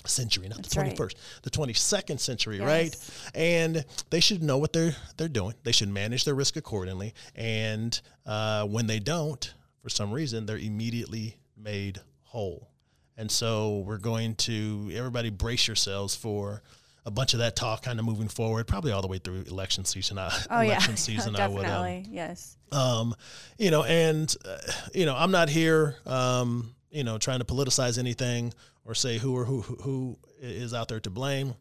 [0.05, 0.95] century, not the right.
[0.95, 2.65] 21st, the 22nd century, Yes.
[2.65, 3.31] right?
[3.35, 5.53] And they should know what they're they're doing.
[5.63, 7.13] They should manage their risk accordingly.
[7.35, 12.69] And uh, when they don't, for some reason, they're immediately made whole.
[13.17, 16.61] And so we're going to everybody brace yourselves for
[17.05, 19.83] a bunch of that talk kind of moving forward, probably all the way through election
[19.83, 20.17] season.
[20.17, 21.65] I, Oh yeah, election season, I would.
[21.65, 22.05] Um, definitely.
[22.11, 22.55] yes.
[22.71, 23.15] um,
[23.57, 24.57] you know, and uh,
[24.93, 28.53] you know, I'm not here, um, you know, trying to politicize anything
[28.89, 31.53] or say who or who who is out there to blame.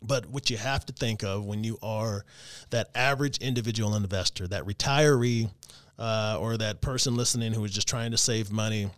[0.00, 2.24] But what you have to think of when you are
[2.70, 5.50] that average individual investor, that retiree,
[5.98, 8.90] uh, or that person listening who is just trying to save money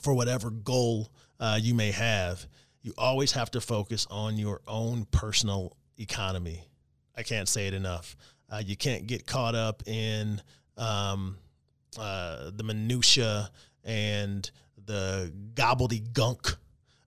[0.00, 2.46] for whatever goal uh, you may have,
[2.82, 6.62] you always have to focus on your own personal economy.
[7.16, 8.16] I can't say it enough.
[8.50, 10.40] Uh, you can't get caught up in
[10.76, 11.36] um,
[11.98, 13.50] uh, the minutia
[13.84, 14.48] and
[14.86, 16.56] the gobbledygunk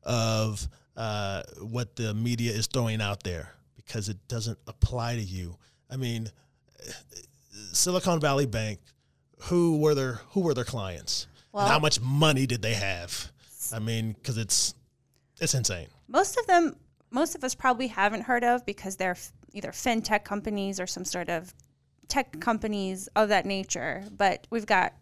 [0.03, 5.55] of uh, what the media is throwing out there because it doesn't apply to you.
[5.89, 6.29] I mean,
[7.73, 8.79] Silicon Valley Bank,
[9.43, 11.27] who were their who were their clients?
[11.51, 13.31] Well- and how much money did they have?
[13.73, 14.73] I mean, because it's
[15.39, 15.87] it's insane.
[16.07, 16.75] Most of them,
[17.11, 19.17] most of us probably haven't heard of because they're
[19.53, 21.53] either fintech companies or some sort of
[22.07, 24.03] tech companies of that nature.
[24.11, 24.93] But we've got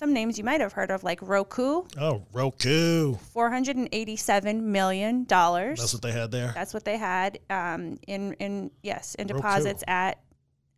[0.00, 3.14] some names you might have heard of, like Roku, Oh, Roku.
[3.34, 5.78] four hundred and eighty-seven million dollars.
[5.78, 6.52] That's what they had there.
[6.54, 9.36] That's what they had um, in in yes in Roku.
[9.38, 10.18] deposits at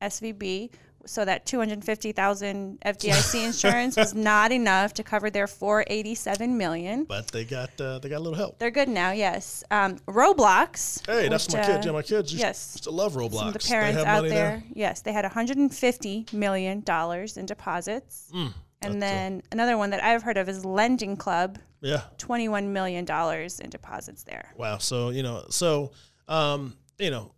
[0.02, 0.70] SVB.
[1.04, 5.82] So that two hundred fifty thousand FDIC insurance was not enough to cover their four
[5.88, 7.04] eighty-seven million.
[7.04, 8.60] But they got uh, they got a little help.
[8.60, 9.64] They're good now, yes.
[9.72, 11.04] Um, Roblox.
[11.06, 11.82] Hey, that's which, my uh.
[11.84, 12.74] Yeah, my kids yes.
[12.74, 13.34] used to love Roblox.
[13.34, 17.36] Some of the They parents have out money there, yes, they had 150 million dollars
[17.36, 22.02] in deposits, Mm, and then another one that I've heard of is Lending Club, Yeah.
[22.18, 24.52] 21 million dollars in deposits there.
[24.56, 24.78] Wow.
[24.78, 25.92] So you know, so
[26.28, 27.32] um, you know,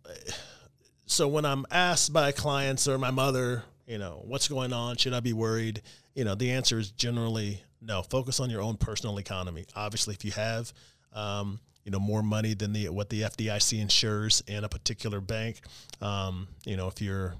[1.05, 4.97] so when I'm asked by clients or my mother, you know, what's going on?
[4.97, 5.81] Should I be worried?
[6.15, 8.01] You know, the answer is generally no.
[8.01, 9.65] Focus on your own personal economy.
[9.75, 10.73] Obviously, if you have,
[11.13, 15.61] um, you know, more money than the what the FDIC insures in a particular bank,
[16.01, 17.35] um, you know, if you're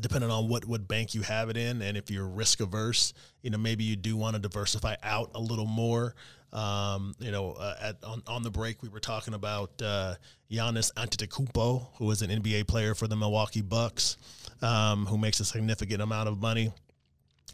[0.00, 3.50] depending on what, what bank you have it in and if you're risk averse you
[3.50, 6.14] know maybe you do want to diversify out a little more.
[6.52, 10.14] Um, you know uh, at, on, on the break we were talking about uh,
[10.50, 14.16] Giannis Antetokounmpo who is an NBA player for the Milwaukee Bucks
[14.62, 16.72] um, who makes a significant amount of money.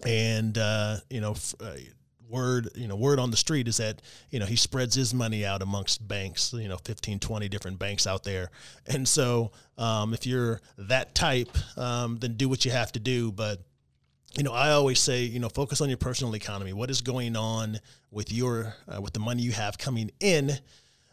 [0.07, 1.75] And uh, you know f- uh,
[2.31, 5.45] word you know word on the street is that you know he spreads his money
[5.45, 8.51] out amongst banks you know 15 20 different banks out there.
[8.87, 13.33] And so um, if you're that type um, then do what you have to do.
[13.33, 13.61] But
[14.37, 16.73] you know i always say you know focus on your personal economy.
[16.73, 17.79] What is going on
[18.11, 20.53] with your uh, with the money you have coming in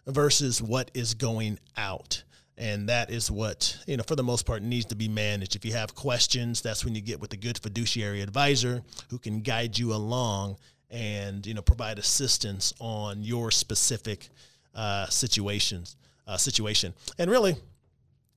[0.08, 2.24] versus what is going out.
[2.60, 5.56] And that is what you know for the most part needs to be managed.
[5.56, 9.42] If you have questions that's when you get with a good fiduciary advisor who can
[9.42, 10.58] guide you along
[10.90, 14.30] and you know provide assistance on your specific
[14.76, 15.96] uh, situations
[16.28, 16.94] uh, situation.
[17.18, 17.56] And really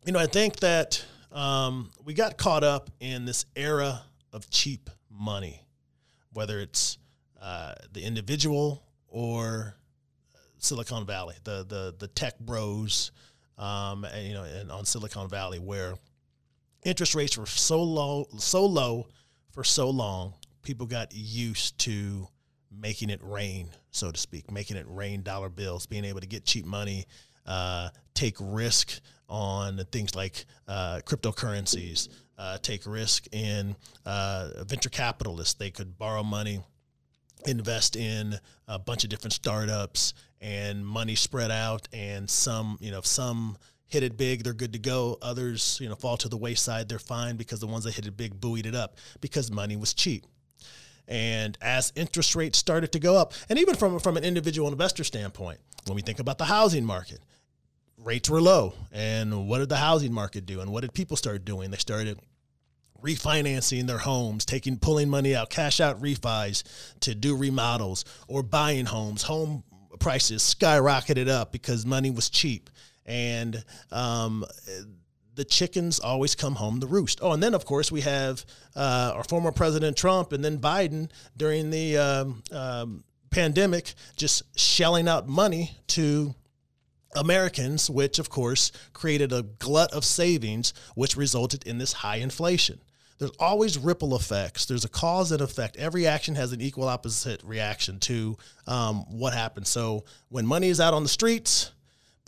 [0.06, 4.88] you know i think that um, we got caught up in this era of cheap
[5.10, 5.62] money
[6.32, 6.98] whether it's
[7.40, 9.74] uh, the individual or
[10.58, 13.12] Silicon Valley, the the the tech bros,
[13.58, 15.94] um, and, you know, and on Silicon Valley, where
[16.84, 19.08] interest rates were so low, so low
[19.52, 22.28] for so long, people got used to
[22.70, 26.44] making it rain, so to speak, making it rain dollar bills, being able to get
[26.44, 27.06] cheap money,
[27.46, 35.54] uh, take risk on things like uh, cryptocurrencies, uh, take risk in uh, venture capitalists.
[35.54, 36.60] They could borrow money
[37.46, 43.00] invest in a bunch of different startups and money spread out and some you know
[43.00, 43.56] some
[43.86, 46.98] hit it big they're good to go others you know fall to the wayside they're
[46.98, 50.24] fine because the ones that hit it big buoyed it up because money was cheap
[51.10, 55.04] and as interest rates started to go up and even from from an individual investor
[55.04, 57.20] standpoint when we think about the housing market
[58.04, 58.74] rates were low.
[58.92, 60.60] And what did the housing market do?
[60.60, 61.70] And what did people start doing?
[61.70, 62.18] They started
[63.02, 66.62] refinancing their homes, taking pulling money out, cash out refis
[67.00, 69.22] to do remodels or buying homes.
[69.22, 69.64] Home
[69.98, 72.70] prices skyrocketed up because money was cheap,
[73.06, 74.44] and um,
[75.34, 77.20] the chickens always come home to roost.
[77.22, 78.44] Oh, and then of course we have
[78.76, 85.08] uh, our former President Trump and then Biden during the um, um, pandemic, just shelling
[85.08, 86.34] out money to
[87.16, 92.80] Americans, which of course created a glut of savings, which resulted in this high inflation.
[93.18, 94.64] there's always ripple effects.
[94.64, 95.76] There's a cause and effect.
[95.76, 99.68] Every action has an equal opposite reaction to um, what happens.
[99.68, 101.72] So when money is out on the streets,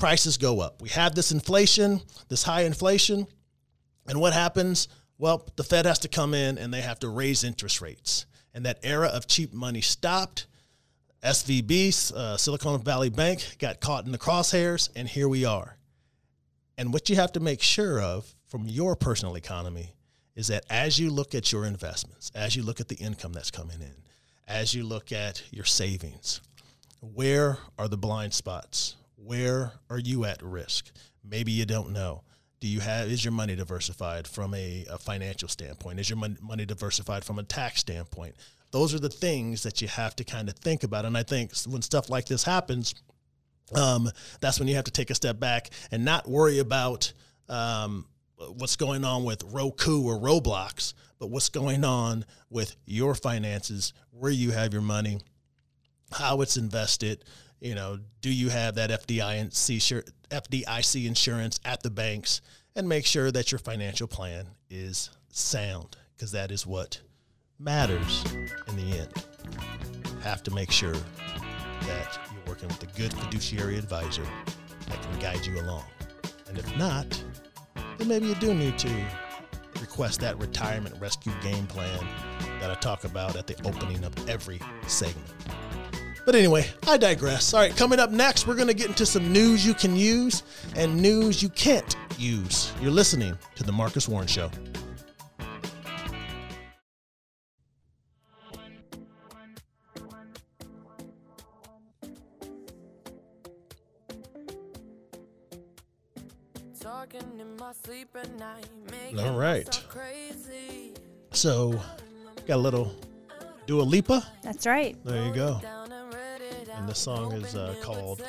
[0.02, 0.82] prices go up.
[0.82, 3.24] We have this inflation, this high inflation,
[4.08, 4.88] and what happens?
[5.16, 8.26] Well, the Fed has to come in and they have to raise interest rates.
[8.52, 10.48] And that era of cheap money stopped.
[11.22, 15.76] SVB, uh, Silicon Valley Bank, got caught in the crosshairs, and here we are.
[16.76, 19.94] And what you have to make sure of from your personal economy
[20.34, 23.52] is that as you look at your investments, as you look at the income that's
[23.52, 23.94] coming in,
[24.48, 26.40] as you look at your savings,
[27.00, 28.96] where are the blind spots?
[29.24, 30.90] Where are you at risk?
[31.24, 32.22] Maybe you don't know.
[32.60, 36.00] Do you have is your money diversified from a, a financial standpoint?
[36.00, 38.34] Is your mon- money diversified from a tax standpoint?
[38.70, 41.04] Those are the things that you have to kind of think about.
[41.04, 42.94] And I think when stuff like this happens,
[43.74, 44.10] um,
[44.40, 47.12] that's when you have to take a step back and not worry about
[47.48, 48.06] um,
[48.36, 54.32] what's going on with Roku or Roblox, but what's going on with your finances, where
[54.32, 55.18] you have your money,
[56.12, 57.24] how it's invested.
[57.62, 62.40] You know, do you have that FDIC, FDIC insurance at the banks?
[62.74, 67.00] And make sure that your financial plan is sound because that is what
[67.60, 68.24] matters
[68.66, 69.12] in the end.
[70.24, 74.26] Have to make sure that you're working with a good fiduciary advisor
[74.88, 75.84] that can guide you along.
[76.48, 77.22] And if not,
[77.96, 79.06] then maybe you do need to
[79.80, 82.04] request that retirement rescue game plan
[82.58, 85.28] that I talk about at the opening of every segment.
[86.24, 87.52] But anyway, I digress.
[87.52, 90.44] All right, coming up next, we're going to get into some news you can use
[90.76, 92.72] and news you can't use.
[92.80, 94.50] You're listening to The Marcus Warren Show.
[106.80, 108.66] Talking in my sleep at night,
[109.18, 109.84] All right.
[111.32, 111.80] So,
[112.46, 112.94] got a little
[113.66, 114.26] Dua Lipa.
[114.42, 114.96] That's right.
[115.04, 115.60] There you go.
[116.72, 118.22] Down and read it And the song is uh, hoping it would called.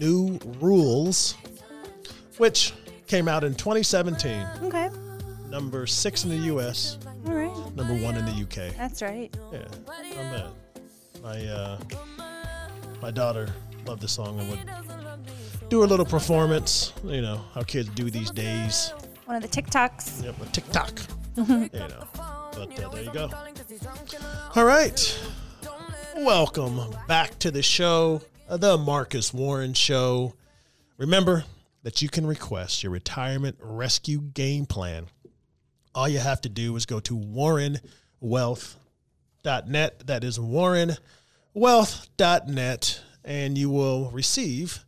[0.00, 1.36] New Rules,
[2.38, 2.72] which
[3.06, 4.46] came out in 2017.
[4.64, 4.90] Okay.
[5.48, 7.76] Number six in the U.S., All right.
[7.76, 8.72] number one in the U.K.
[8.78, 9.34] That's right.
[9.52, 9.60] Yeah,
[10.18, 10.46] I'm at.
[11.22, 11.78] My uh,
[13.00, 13.48] my daughter
[13.86, 14.60] loved the song and would
[15.68, 16.92] do a little performance.
[17.04, 18.92] You know how kids do these days.
[19.26, 20.24] One of the TikToks.
[20.24, 21.00] Yep, a TikTok.
[21.36, 23.30] you know, but uh, there you go.
[24.56, 25.18] All right,
[26.16, 30.34] welcome back to the show, uh, the Marcus Warren Show.
[30.98, 31.44] Remember
[31.82, 35.06] that you can request your retirement rescue game plan.
[35.94, 40.06] All you have to do is go to warrenwealth.net.
[40.06, 44.84] That is warrenwealth.net, and you will receive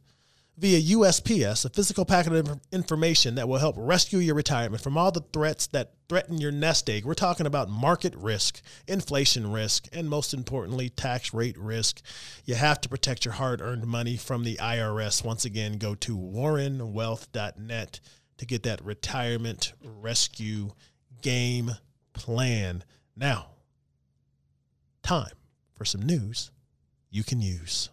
[0.57, 5.11] via USPS a physical packet of information that will help rescue your retirement from all
[5.11, 7.05] the threats that threaten your nest egg.
[7.05, 12.03] We're talking about market risk, inflation risk, and most importantly, tax rate risk.
[12.45, 15.25] You have to protect your hard earned money from the IRS.
[15.25, 18.01] Once again, go to warrenwealth.net
[18.37, 20.71] to get that retirement rescue
[21.23, 21.73] game
[22.13, 22.85] plan.
[23.17, 23.49] Now,
[25.03, 25.33] time
[25.75, 26.51] for some news
[27.11, 27.91] you can use.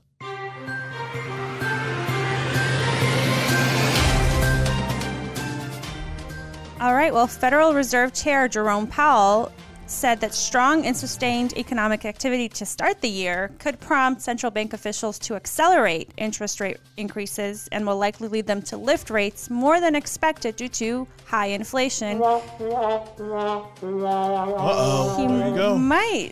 [6.81, 7.13] All right.
[7.13, 9.51] Well, Federal Reserve Chair Jerome Powell
[9.85, 14.73] said that strong and sustained economic activity to start the year could prompt central bank
[14.73, 19.79] officials to accelerate interest rate increases and will likely lead them to lift rates more
[19.79, 22.19] than expected due to high inflation.
[22.19, 22.41] Uh
[24.57, 25.17] oh.
[25.19, 25.77] He There you go.
[25.77, 26.31] might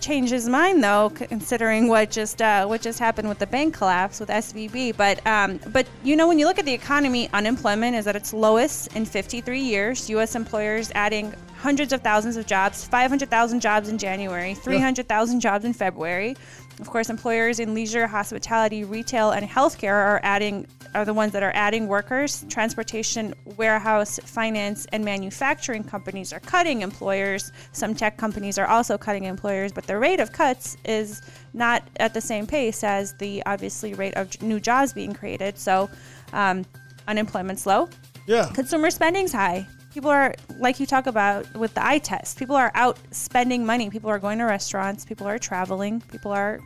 [0.00, 4.20] change his mind though, considering what just uh, what just happened with the bank collapse
[4.20, 4.96] with SVB.
[4.96, 8.32] But um, but you know when you look at the economy, unemployment is at its
[8.32, 10.08] lowest in 53 years.
[10.10, 10.34] U.S.
[10.34, 16.36] employers adding hundreds of thousands of jobs, 500,000 jobs in January, 300,000 jobs in February.
[16.80, 21.42] Of course, employers in leisure, hospitality, retail, and healthcare are adding are the ones that
[21.42, 22.44] are adding workers.
[22.48, 27.52] Transportation, warehouse, finance, and manufacturing companies are cutting employers.
[27.72, 31.22] Some tech companies are also cutting employers, but the rate of cuts is
[31.54, 35.58] not at the same pace as the obviously rate of new jobs being created.
[35.58, 35.88] So,
[36.32, 36.64] um,
[37.06, 37.88] unemployment's low,
[38.26, 38.50] Yeah.
[38.54, 39.66] consumer spending's high.
[39.94, 42.38] People are like you talk about with the eye test.
[42.38, 43.88] People are out spending money.
[43.90, 45.04] People are going to restaurants.
[45.04, 46.02] People are traveling.
[46.02, 46.60] People are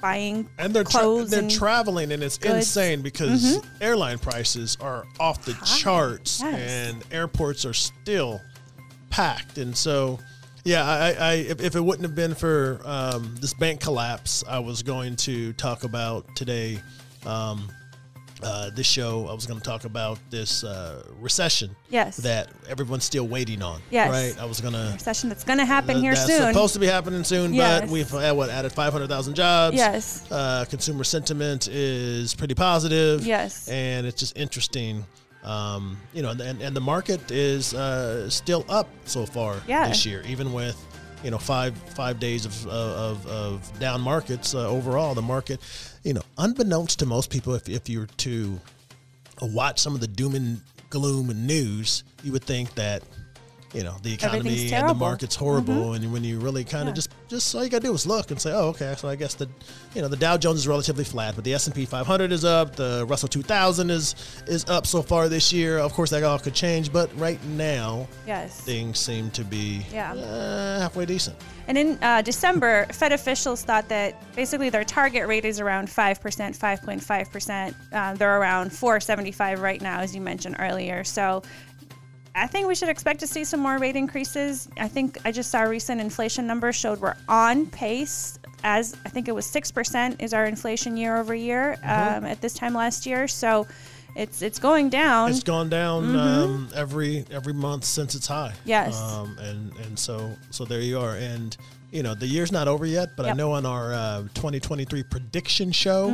[0.00, 2.48] buying And they're tra- clothes they're and traveling, and it's goods.
[2.50, 2.58] Mm-hmm.
[2.58, 6.88] insane because airline prices are off the charts, Yes.
[6.88, 8.40] and airports are still
[9.10, 9.58] packed.
[9.58, 10.18] And so,
[10.64, 14.58] yeah, I, I if, if it wouldn't have been for um, this bank collapse, I
[14.58, 16.80] was going to talk about today.
[17.26, 17.68] Um,
[18.42, 21.74] uh, this show, I was going to talk about this uh, recession.
[21.88, 22.16] Yes.
[22.18, 23.80] That everyone's still waiting on.
[23.90, 24.10] Yes.
[24.10, 24.42] Right.
[24.42, 24.90] I was going to.
[24.94, 26.52] Recession that's going to happen here That's soon.
[26.52, 27.82] supposed to be happening soon, Yes.
[27.82, 29.76] but we've uh, what added 500,000 jobs.
[29.76, 30.30] Yes.
[30.30, 33.26] Uh, consumer sentiment is pretty positive.
[33.26, 33.68] Yes.
[33.68, 35.04] And it's just interesting.
[35.42, 39.88] Um, you know, and, and the market is uh, still up so far Yeah.
[39.88, 40.76] this year, even with
[41.22, 45.14] you know five five days of of, of down markets uh, overall.
[45.14, 45.60] The market,
[46.02, 48.60] you know, unbeknownst to most people, if if you were to
[49.42, 50.60] watch some of the doom and
[50.90, 53.02] gloom and news, you would think that
[53.72, 54.92] you know the economy and the.
[54.92, 54.98] Mm-hmm.
[54.98, 55.92] market's horrible.
[55.94, 56.94] And when you really kind of Yeah.
[56.96, 58.94] just just all you gotta do is look and say, oh, okay.
[58.98, 59.48] So I guess the
[59.94, 62.44] you know the Dow Jones is relatively flat, but the S and P 500 is
[62.44, 62.74] up.
[62.76, 64.14] The Russell 2000 is
[64.46, 65.78] is up so far this year.
[65.78, 68.60] Of course, that all could change, but right now yes.
[68.60, 70.12] things seem to be Yeah.
[70.14, 71.36] uh, halfway decent.
[71.68, 76.18] And in uh, December, Fed officials thought that basically their target rate is around 5%,
[76.58, 77.74] 5.5%.
[77.92, 81.04] Uh, they're around 475 right now, as you mentioned earlier.
[81.04, 81.42] So
[82.34, 84.68] I think we should expect to see some more rate increases.
[84.78, 88.38] I think I just saw recent inflation numbers showed we're on pace.
[88.62, 92.54] As I think it was 6% is our inflation year over year um, at this
[92.54, 93.26] time last year.
[93.26, 93.66] So
[94.16, 95.30] it's it's going down.
[95.30, 98.52] It's gone down um, every every month since it's high.
[98.54, 98.68] Mm-hmm.
[98.68, 99.00] Yes.
[99.00, 101.14] Um, and and so so there you are.
[101.14, 101.56] And
[101.90, 105.72] you know the year's not over yet, but I know on our uh, 2023 prediction
[105.72, 106.10] show,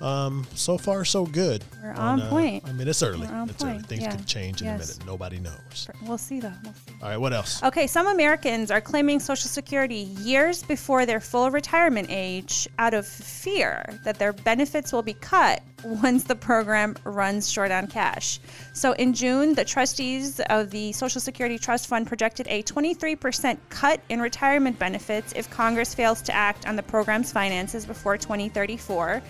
[0.00, 1.62] um, so far so good.
[1.82, 2.64] We're on uh, point.
[2.66, 3.26] I mean, it's early.
[3.26, 3.74] On it's early.
[3.74, 4.16] point, Things yeah.
[4.16, 4.98] could change in a minute.
[5.06, 5.88] Nobody knows.
[6.02, 6.52] We'll see though.
[6.64, 6.92] We'll see.
[7.02, 7.62] All right, what else?
[7.62, 13.06] Okay, some Americans are claiming Social Security years before their full retirement age out of
[13.06, 18.40] fear that their benefits will be cut once the program runs short on cash.
[18.72, 24.00] So in June, the trustees of the Social Security Trust Fund projected a 23% cut
[24.08, 29.22] in retirement benefits if Congress fails to act on the program's finances before 2034.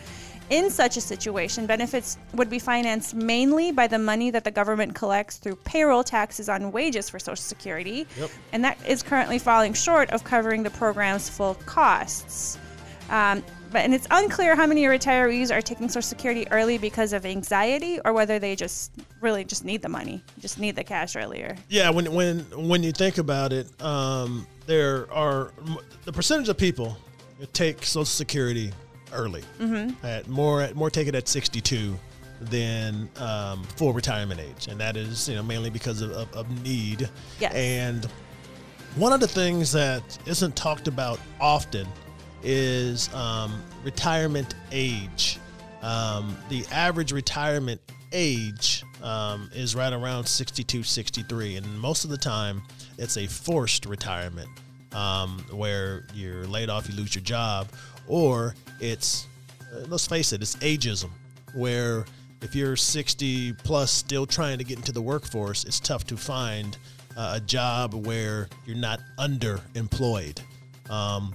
[0.50, 4.96] In such a situation, benefits would be financed mainly by the money that the government
[4.96, 8.04] collects through payroll taxes on wages for Social Security.
[8.18, 8.30] Yep.
[8.52, 12.58] And that is currently falling short of covering the program's full costs.
[13.10, 17.24] Um, but and it's unclear how many retirees are taking Social Security early because of
[17.24, 18.90] anxiety or whether they just
[19.20, 21.56] really just need the money, just need the cash earlier.
[21.68, 25.52] Yeah, when when when you think about it, um, there are
[26.04, 26.96] the percentage of people
[27.38, 28.72] that take Social Security
[29.12, 29.42] early.
[29.58, 30.04] Mm-hmm.
[30.04, 31.98] At more at more take it at 62
[32.42, 36.62] than um, full retirement age, and that is you know mainly because of, of, of
[36.62, 37.08] need.
[37.38, 37.54] Yes.
[37.54, 38.06] And
[38.96, 41.86] one of the things that isn't talked about often
[42.42, 45.38] is um, retirement age.
[45.82, 47.80] Um, the average retirement
[48.12, 51.56] age um, is right around 62, 63.
[51.56, 52.62] And most of the time,
[52.98, 54.48] it's a forced retirement
[54.92, 57.68] um, where you're laid off, you lose your job,
[58.08, 59.26] or it's,
[59.72, 61.10] uh, let's face it, it's ageism,
[61.54, 62.04] where
[62.42, 66.76] if you're 60 plus still trying to get into the workforce, it's tough to find
[67.16, 70.40] uh, a job where you're not underemployed.
[70.88, 71.34] Um,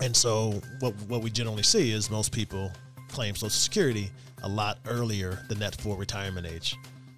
[0.00, 2.72] and so what what we generally see is most people
[3.08, 4.10] claim Social Security
[4.42, 6.76] a lot earlier than that full retirement age.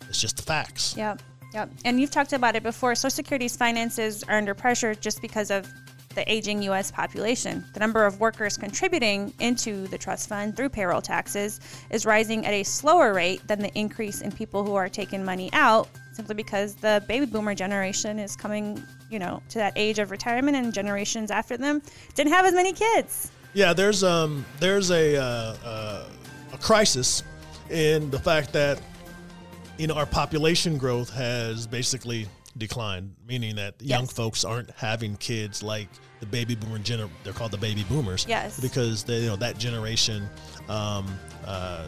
[0.08, 0.96] It's just the facts.
[0.96, 1.22] Yep,
[1.54, 1.70] yep.
[1.84, 2.94] And you've talked about it before.
[2.94, 5.68] Social Security's finances are under pressure just because of
[6.14, 6.90] the aging U.S.
[6.90, 7.64] population.
[7.74, 11.60] The number of workers contributing into the trust fund through payroll taxes
[11.90, 15.50] is rising at a slower rate than the increase in people who are taking money
[15.52, 20.10] out, simply because the baby boomer generation is coming, you know, to that age of
[20.10, 21.82] retirement, and generations after them
[22.14, 23.30] didn't have as many kids.
[23.54, 26.08] Yeah, there's um there's a uh, uh,
[26.52, 27.22] a crisis
[27.70, 28.80] in the fact that
[29.78, 35.62] you know our population growth has basically declined, meaning that young folks aren't having kids
[35.62, 35.88] like
[36.20, 38.26] the baby boomer gener- they're called the baby boomers.
[38.28, 38.60] Yes.
[38.60, 40.28] Because they, you know that generation
[40.68, 41.06] um,
[41.46, 41.86] uh,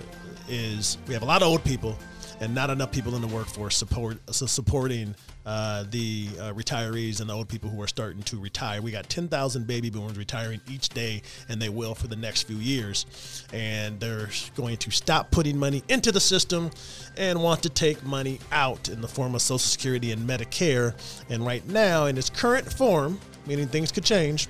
[0.49, 1.97] is we have a lot of old people
[2.41, 5.15] and not enough people in the workforce support so supporting
[5.47, 8.81] uh, the uh, retirees and the old people who are starting to retire.
[8.81, 12.57] We got 10,000 baby boomers retiring each day, and they will for the next few
[12.57, 13.45] years.
[13.53, 16.71] And they're going to stop putting money into the system
[17.17, 20.95] and want to take money out in the form of Social Security and Medicare.
[21.29, 24.49] And right now, in its current form, meaning things could change,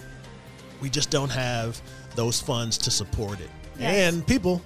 [0.80, 1.80] we just don't have
[2.14, 3.50] those funds to support it.
[3.78, 4.12] Yes.
[4.12, 4.62] And people,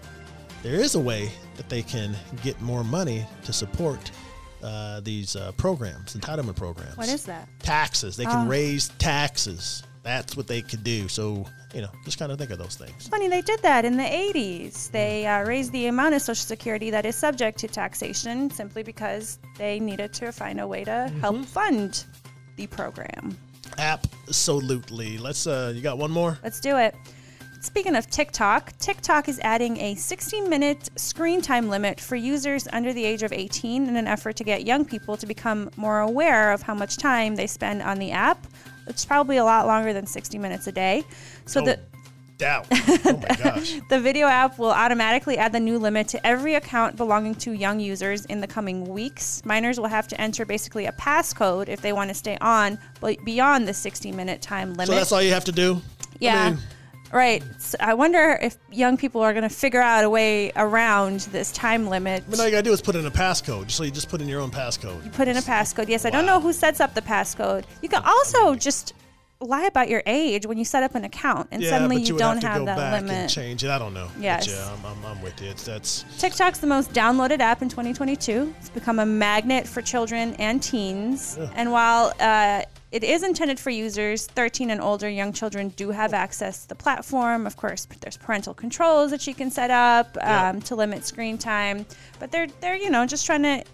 [0.63, 4.11] there is a way that they can get more money to support
[4.63, 6.97] uh, these uh, programs, entitlement programs.
[6.97, 7.49] What is that?
[7.61, 8.17] Taxes.
[8.17, 8.51] They can Oh.
[8.51, 9.83] raise taxes.
[10.03, 11.07] That's what they could do.
[11.07, 11.45] So,
[11.75, 13.07] you know, just kind of think of those things.
[13.09, 14.91] Funny, they did that in the 80s.
[14.91, 19.39] They uh, raised the amount of Social Security that is subject to taxation simply because
[19.59, 22.05] they needed to find a way to help fund
[22.57, 23.37] the program.
[23.77, 25.19] Absolutely.
[25.19, 26.39] Let's, uh, you got one more?
[26.43, 26.95] Let's do it.
[27.61, 32.93] Speaking of TikTok, TikTok is adding a 60 minute screen time limit for users under
[32.93, 36.53] the age of 18 in an effort to get young people to become more aware
[36.53, 38.47] of how much time they spend on the app.
[38.87, 41.05] It's probably a lot longer than 60 minutes a day.
[41.47, 41.81] So Oh, the
[42.39, 42.67] doubt.
[43.05, 43.81] Oh my gosh.
[43.91, 47.81] the video app will automatically add the new limit to every account belonging to young
[47.81, 49.45] users in the coming weeks.
[49.45, 53.23] Minors will have to enter basically a passcode if they want to stay on, but
[53.25, 54.87] beyond the 60 minute time limit.
[54.89, 55.83] So that's all you have to do.
[56.21, 56.45] Yeah.
[56.45, 56.59] I mean,
[57.13, 57.43] right.
[57.59, 61.51] So I wonder if young people are going to figure out a way around this
[61.53, 62.25] time limit.
[62.29, 63.71] But all you gotta do is put in a passcode.
[63.71, 65.05] So you just put in your own passcode.
[65.05, 65.89] You put in a passcode.
[65.89, 67.65] Yes, I don't know who sets up the passcode.
[67.83, 68.95] You can also just
[69.41, 72.15] lie about your age when you set up an account, and yeah, suddenly but you,
[72.15, 73.31] you, don't have to have go that back and limit.
[73.31, 73.71] change it.
[73.71, 74.09] I don't know.
[74.15, 74.49] But Yes.
[74.49, 75.49] yeah, I'm, I'm, I'm with you.
[75.49, 78.53] It's that's TikTok's the most downloaded app in 2022.
[78.59, 81.39] It's become a magnet for children and teens.
[81.55, 86.15] And while uh, it is intended for users 13 and older, young children do have
[86.15, 87.47] access to the platform.
[87.47, 90.49] Of course, there's parental controls that you can set up Yeah.
[90.51, 91.85] um, to limit screen time.
[92.19, 93.65] But they're they're you know just trying to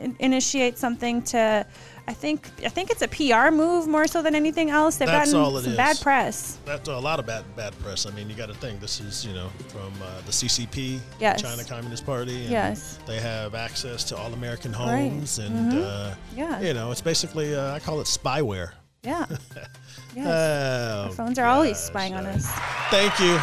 [0.00, 1.66] in- initiate something to.
[2.06, 4.96] I think I think it's a PR move more so than anything else.
[4.96, 5.76] They've That's gotten all it some is.
[5.76, 6.58] bad press.
[6.66, 8.04] that's a lot of bad bad press.
[8.04, 11.40] I mean, you got to think this is you know from uh, the CCP, Yes.
[11.40, 12.42] China Communist Party.
[12.42, 12.98] And Yes.
[13.06, 15.08] They have access to all American Right.
[15.10, 15.14] Mm-hmm.
[15.16, 16.60] homes, and uh, Yeah.
[16.60, 18.72] you know, it's basically uh, I call it spyware.
[19.02, 19.24] Yeah.
[20.14, 20.26] yes.
[20.26, 22.46] Oh, Phones are always spying on us.
[22.90, 23.36] Thank you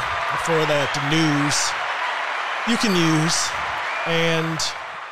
[0.45, 1.57] for that news
[2.67, 3.49] you can use.
[4.07, 4.59] And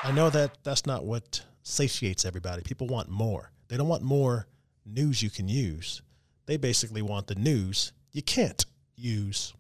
[0.04, 2.62] I know that that's not what satiates everybody.
[2.64, 3.51] People want more.
[3.68, 4.47] They don't want more
[4.86, 6.01] news you can use.
[6.45, 9.53] They basically want the news you can't use.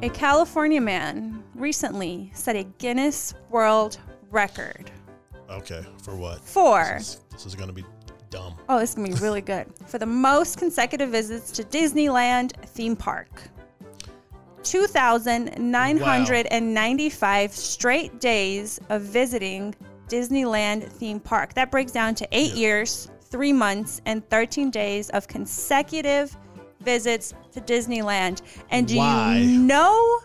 [0.00, 3.98] A California man recently set a Guinness World
[4.30, 4.90] Record
[5.50, 6.40] Okay, for what?
[6.40, 7.84] for, This, this is going to be
[8.30, 8.54] dumb.
[8.68, 12.94] oh, this is gonna be really good, for the most consecutive visits to Disneyland theme
[12.94, 13.28] park.
[14.68, 19.74] 2,995 straight days of visiting
[20.08, 21.54] Disneyland theme park.
[21.54, 26.36] That breaks down to eight years, three months, and 13 days of consecutive
[26.82, 28.42] visits to Disneyland.
[28.70, 29.38] And do Why?
[29.38, 30.20] you know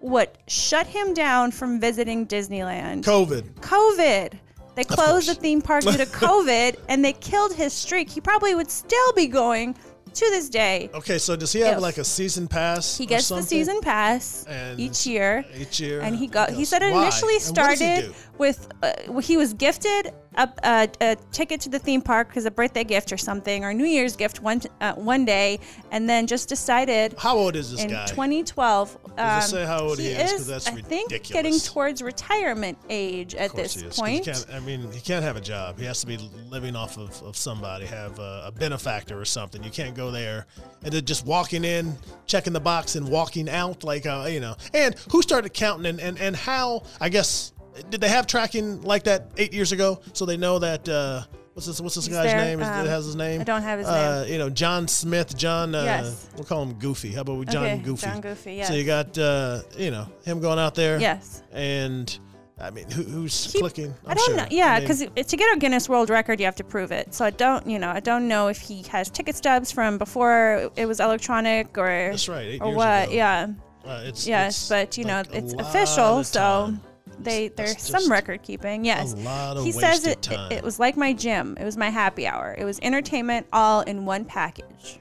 [0.00, 3.04] what shut him down from visiting Disneyland?
[3.04, 3.42] COVID.
[3.60, 4.32] COVID.
[4.74, 8.10] They closed the theme park due to COVID and they killed his streak.
[8.10, 9.76] He probably would still be going
[10.14, 10.90] to this day.
[10.94, 12.96] Okay, so does he have If like a season pass?
[12.96, 15.44] He gets the season pass And each year.
[15.56, 16.00] Each year.
[16.00, 16.50] And he got.
[16.50, 16.68] He Yes.
[16.68, 18.68] said it initially he started with.
[18.82, 22.84] Uh, he was gifted a, a, a ticket to the theme park because a birthday
[22.84, 25.60] gift or something or New Year's gift one uh, one day,
[25.90, 28.06] and then just decided How old is this in guy?
[28.06, 28.98] 2012.
[29.16, 30.32] Does it um, say how old he is?
[30.32, 31.30] 'Cause that's I think ridiculous.
[31.42, 34.26] getting towards retirement age at this he point.
[34.26, 35.78] He can't, I mean, he can't have a job.
[35.78, 36.18] He has to be
[36.50, 39.62] living off of, of somebody, have a, a benefactor or something.
[39.62, 40.46] You can't go there
[40.82, 44.56] and then just walking in, checking the box, and walking out like, uh, you know.
[44.74, 47.52] And who started counting and, and, and how, I guess,
[47.90, 51.22] did they have tracking like that eight years ago so they know that, uh,
[51.54, 52.60] what's this, what's this He's guy's there, name?
[52.60, 53.40] Is, um, has his name?
[53.40, 54.32] I don't have his uh, name.
[54.32, 56.28] You know, John Smith, John, uh, Yes.
[56.36, 57.12] we'll call him Goofy.
[57.12, 58.06] How about we John Okay, Goofy?
[58.06, 58.68] John Goofy, Yes.
[58.68, 61.00] So you got, uh, you know, him going out there.
[61.00, 61.42] Yes.
[61.52, 62.16] And,
[62.60, 63.94] I mean, who, who's Keep- clicking?
[64.06, 64.36] I I'm don't sure.
[64.36, 64.46] know.
[64.50, 67.12] Yeah, I mean- because to get a Guinness World Record, you have to prove it.
[67.12, 70.70] So I don't, you know, I don't know if he has ticket stubs from before
[70.76, 73.04] it was electronic or That's right, eight or years what.
[73.06, 73.12] ago.
[73.12, 73.46] Yeah.
[73.84, 76.80] Uh, it's, Yes, it's but you know, like a it's lot official, of so time.
[77.18, 78.84] They there's some record keeping.
[78.84, 80.52] Yes, lot of he says it, it.
[80.52, 81.56] It was like my gym.
[81.60, 82.54] It was my happy hour.
[82.56, 85.00] It was entertainment all in one package.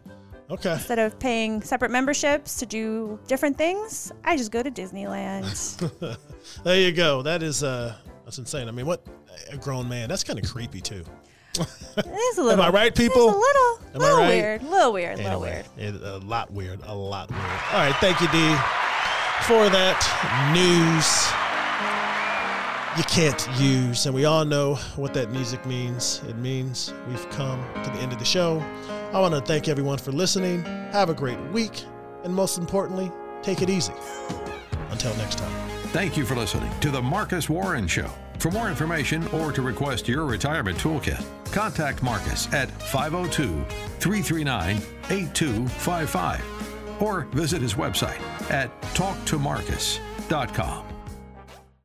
[0.49, 0.73] Okay.
[0.73, 6.17] Instead of paying separate memberships to do different things, I just go to Disneyland.
[6.63, 7.21] There you go.
[7.21, 7.95] That is uh
[8.25, 8.67] that's insane.
[8.67, 9.05] I mean, what
[9.51, 10.09] a grown man.
[10.09, 11.03] That's kind of creepy too.
[11.57, 12.51] it is a little.
[12.51, 13.29] Am I right, people?
[13.29, 14.27] It's a little, Am I little right?
[14.27, 14.63] weird.
[14.63, 15.17] Little weird.
[15.19, 15.65] Little weird.
[15.77, 16.81] it, a lot weird.
[16.83, 17.41] A lot weird.
[17.43, 18.37] All right, thank you, D,
[19.45, 19.99] for that
[20.53, 21.42] news.
[22.95, 26.21] You can't use, and we all know what that music means.
[26.29, 28.59] It means we've come to the end of the show.
[29.11, 30.61] I want to thank everyone for listening.
[30.91, 31.85] Have a great week,
[32.23, 33.93] and most importantly, take it easy.
[34.91, 35.51] Until next time.
[35.87, 38.11] Thank you for listening to The Marcus Warren Show.
[38.37, 43.65] For more information or to request your retirement toolkit, contact Marcus at 502
[43.99, 44.77] 339
[45.09, 48.21] 8255 or visit his website
[48.51, 50.92] at talktomarcus.com.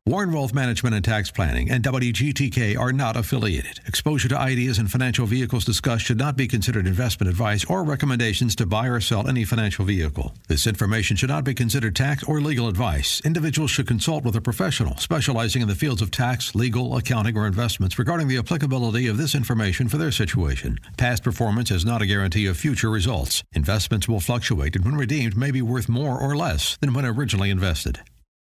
[0.09, 3.79] Warren Wealth Management and Tax Planning and WGTK are not affiliated.
[3.87, 8.57] Exposure to ideas and financial vehicles discussed should not be considered investment advice or recommendations
[8.57, 10.33] to buy or sell any financial vehicle.
[10.47, 13.21] This information should not be considered tax or legal advice.
[13.23, 17.47] Individuals should consult with a professional specializing in the fields of tax, legal, accounting, or
[17.47, 20.79] investments regarding the applicability of this information for their situation.
[20.97, 23.43] Past performance is not a guarantee of future results.
[23.53, 27.51] Investments will fluctuate and when redeemed may be worth more or less than when originally
[27.51, 28.01] invested.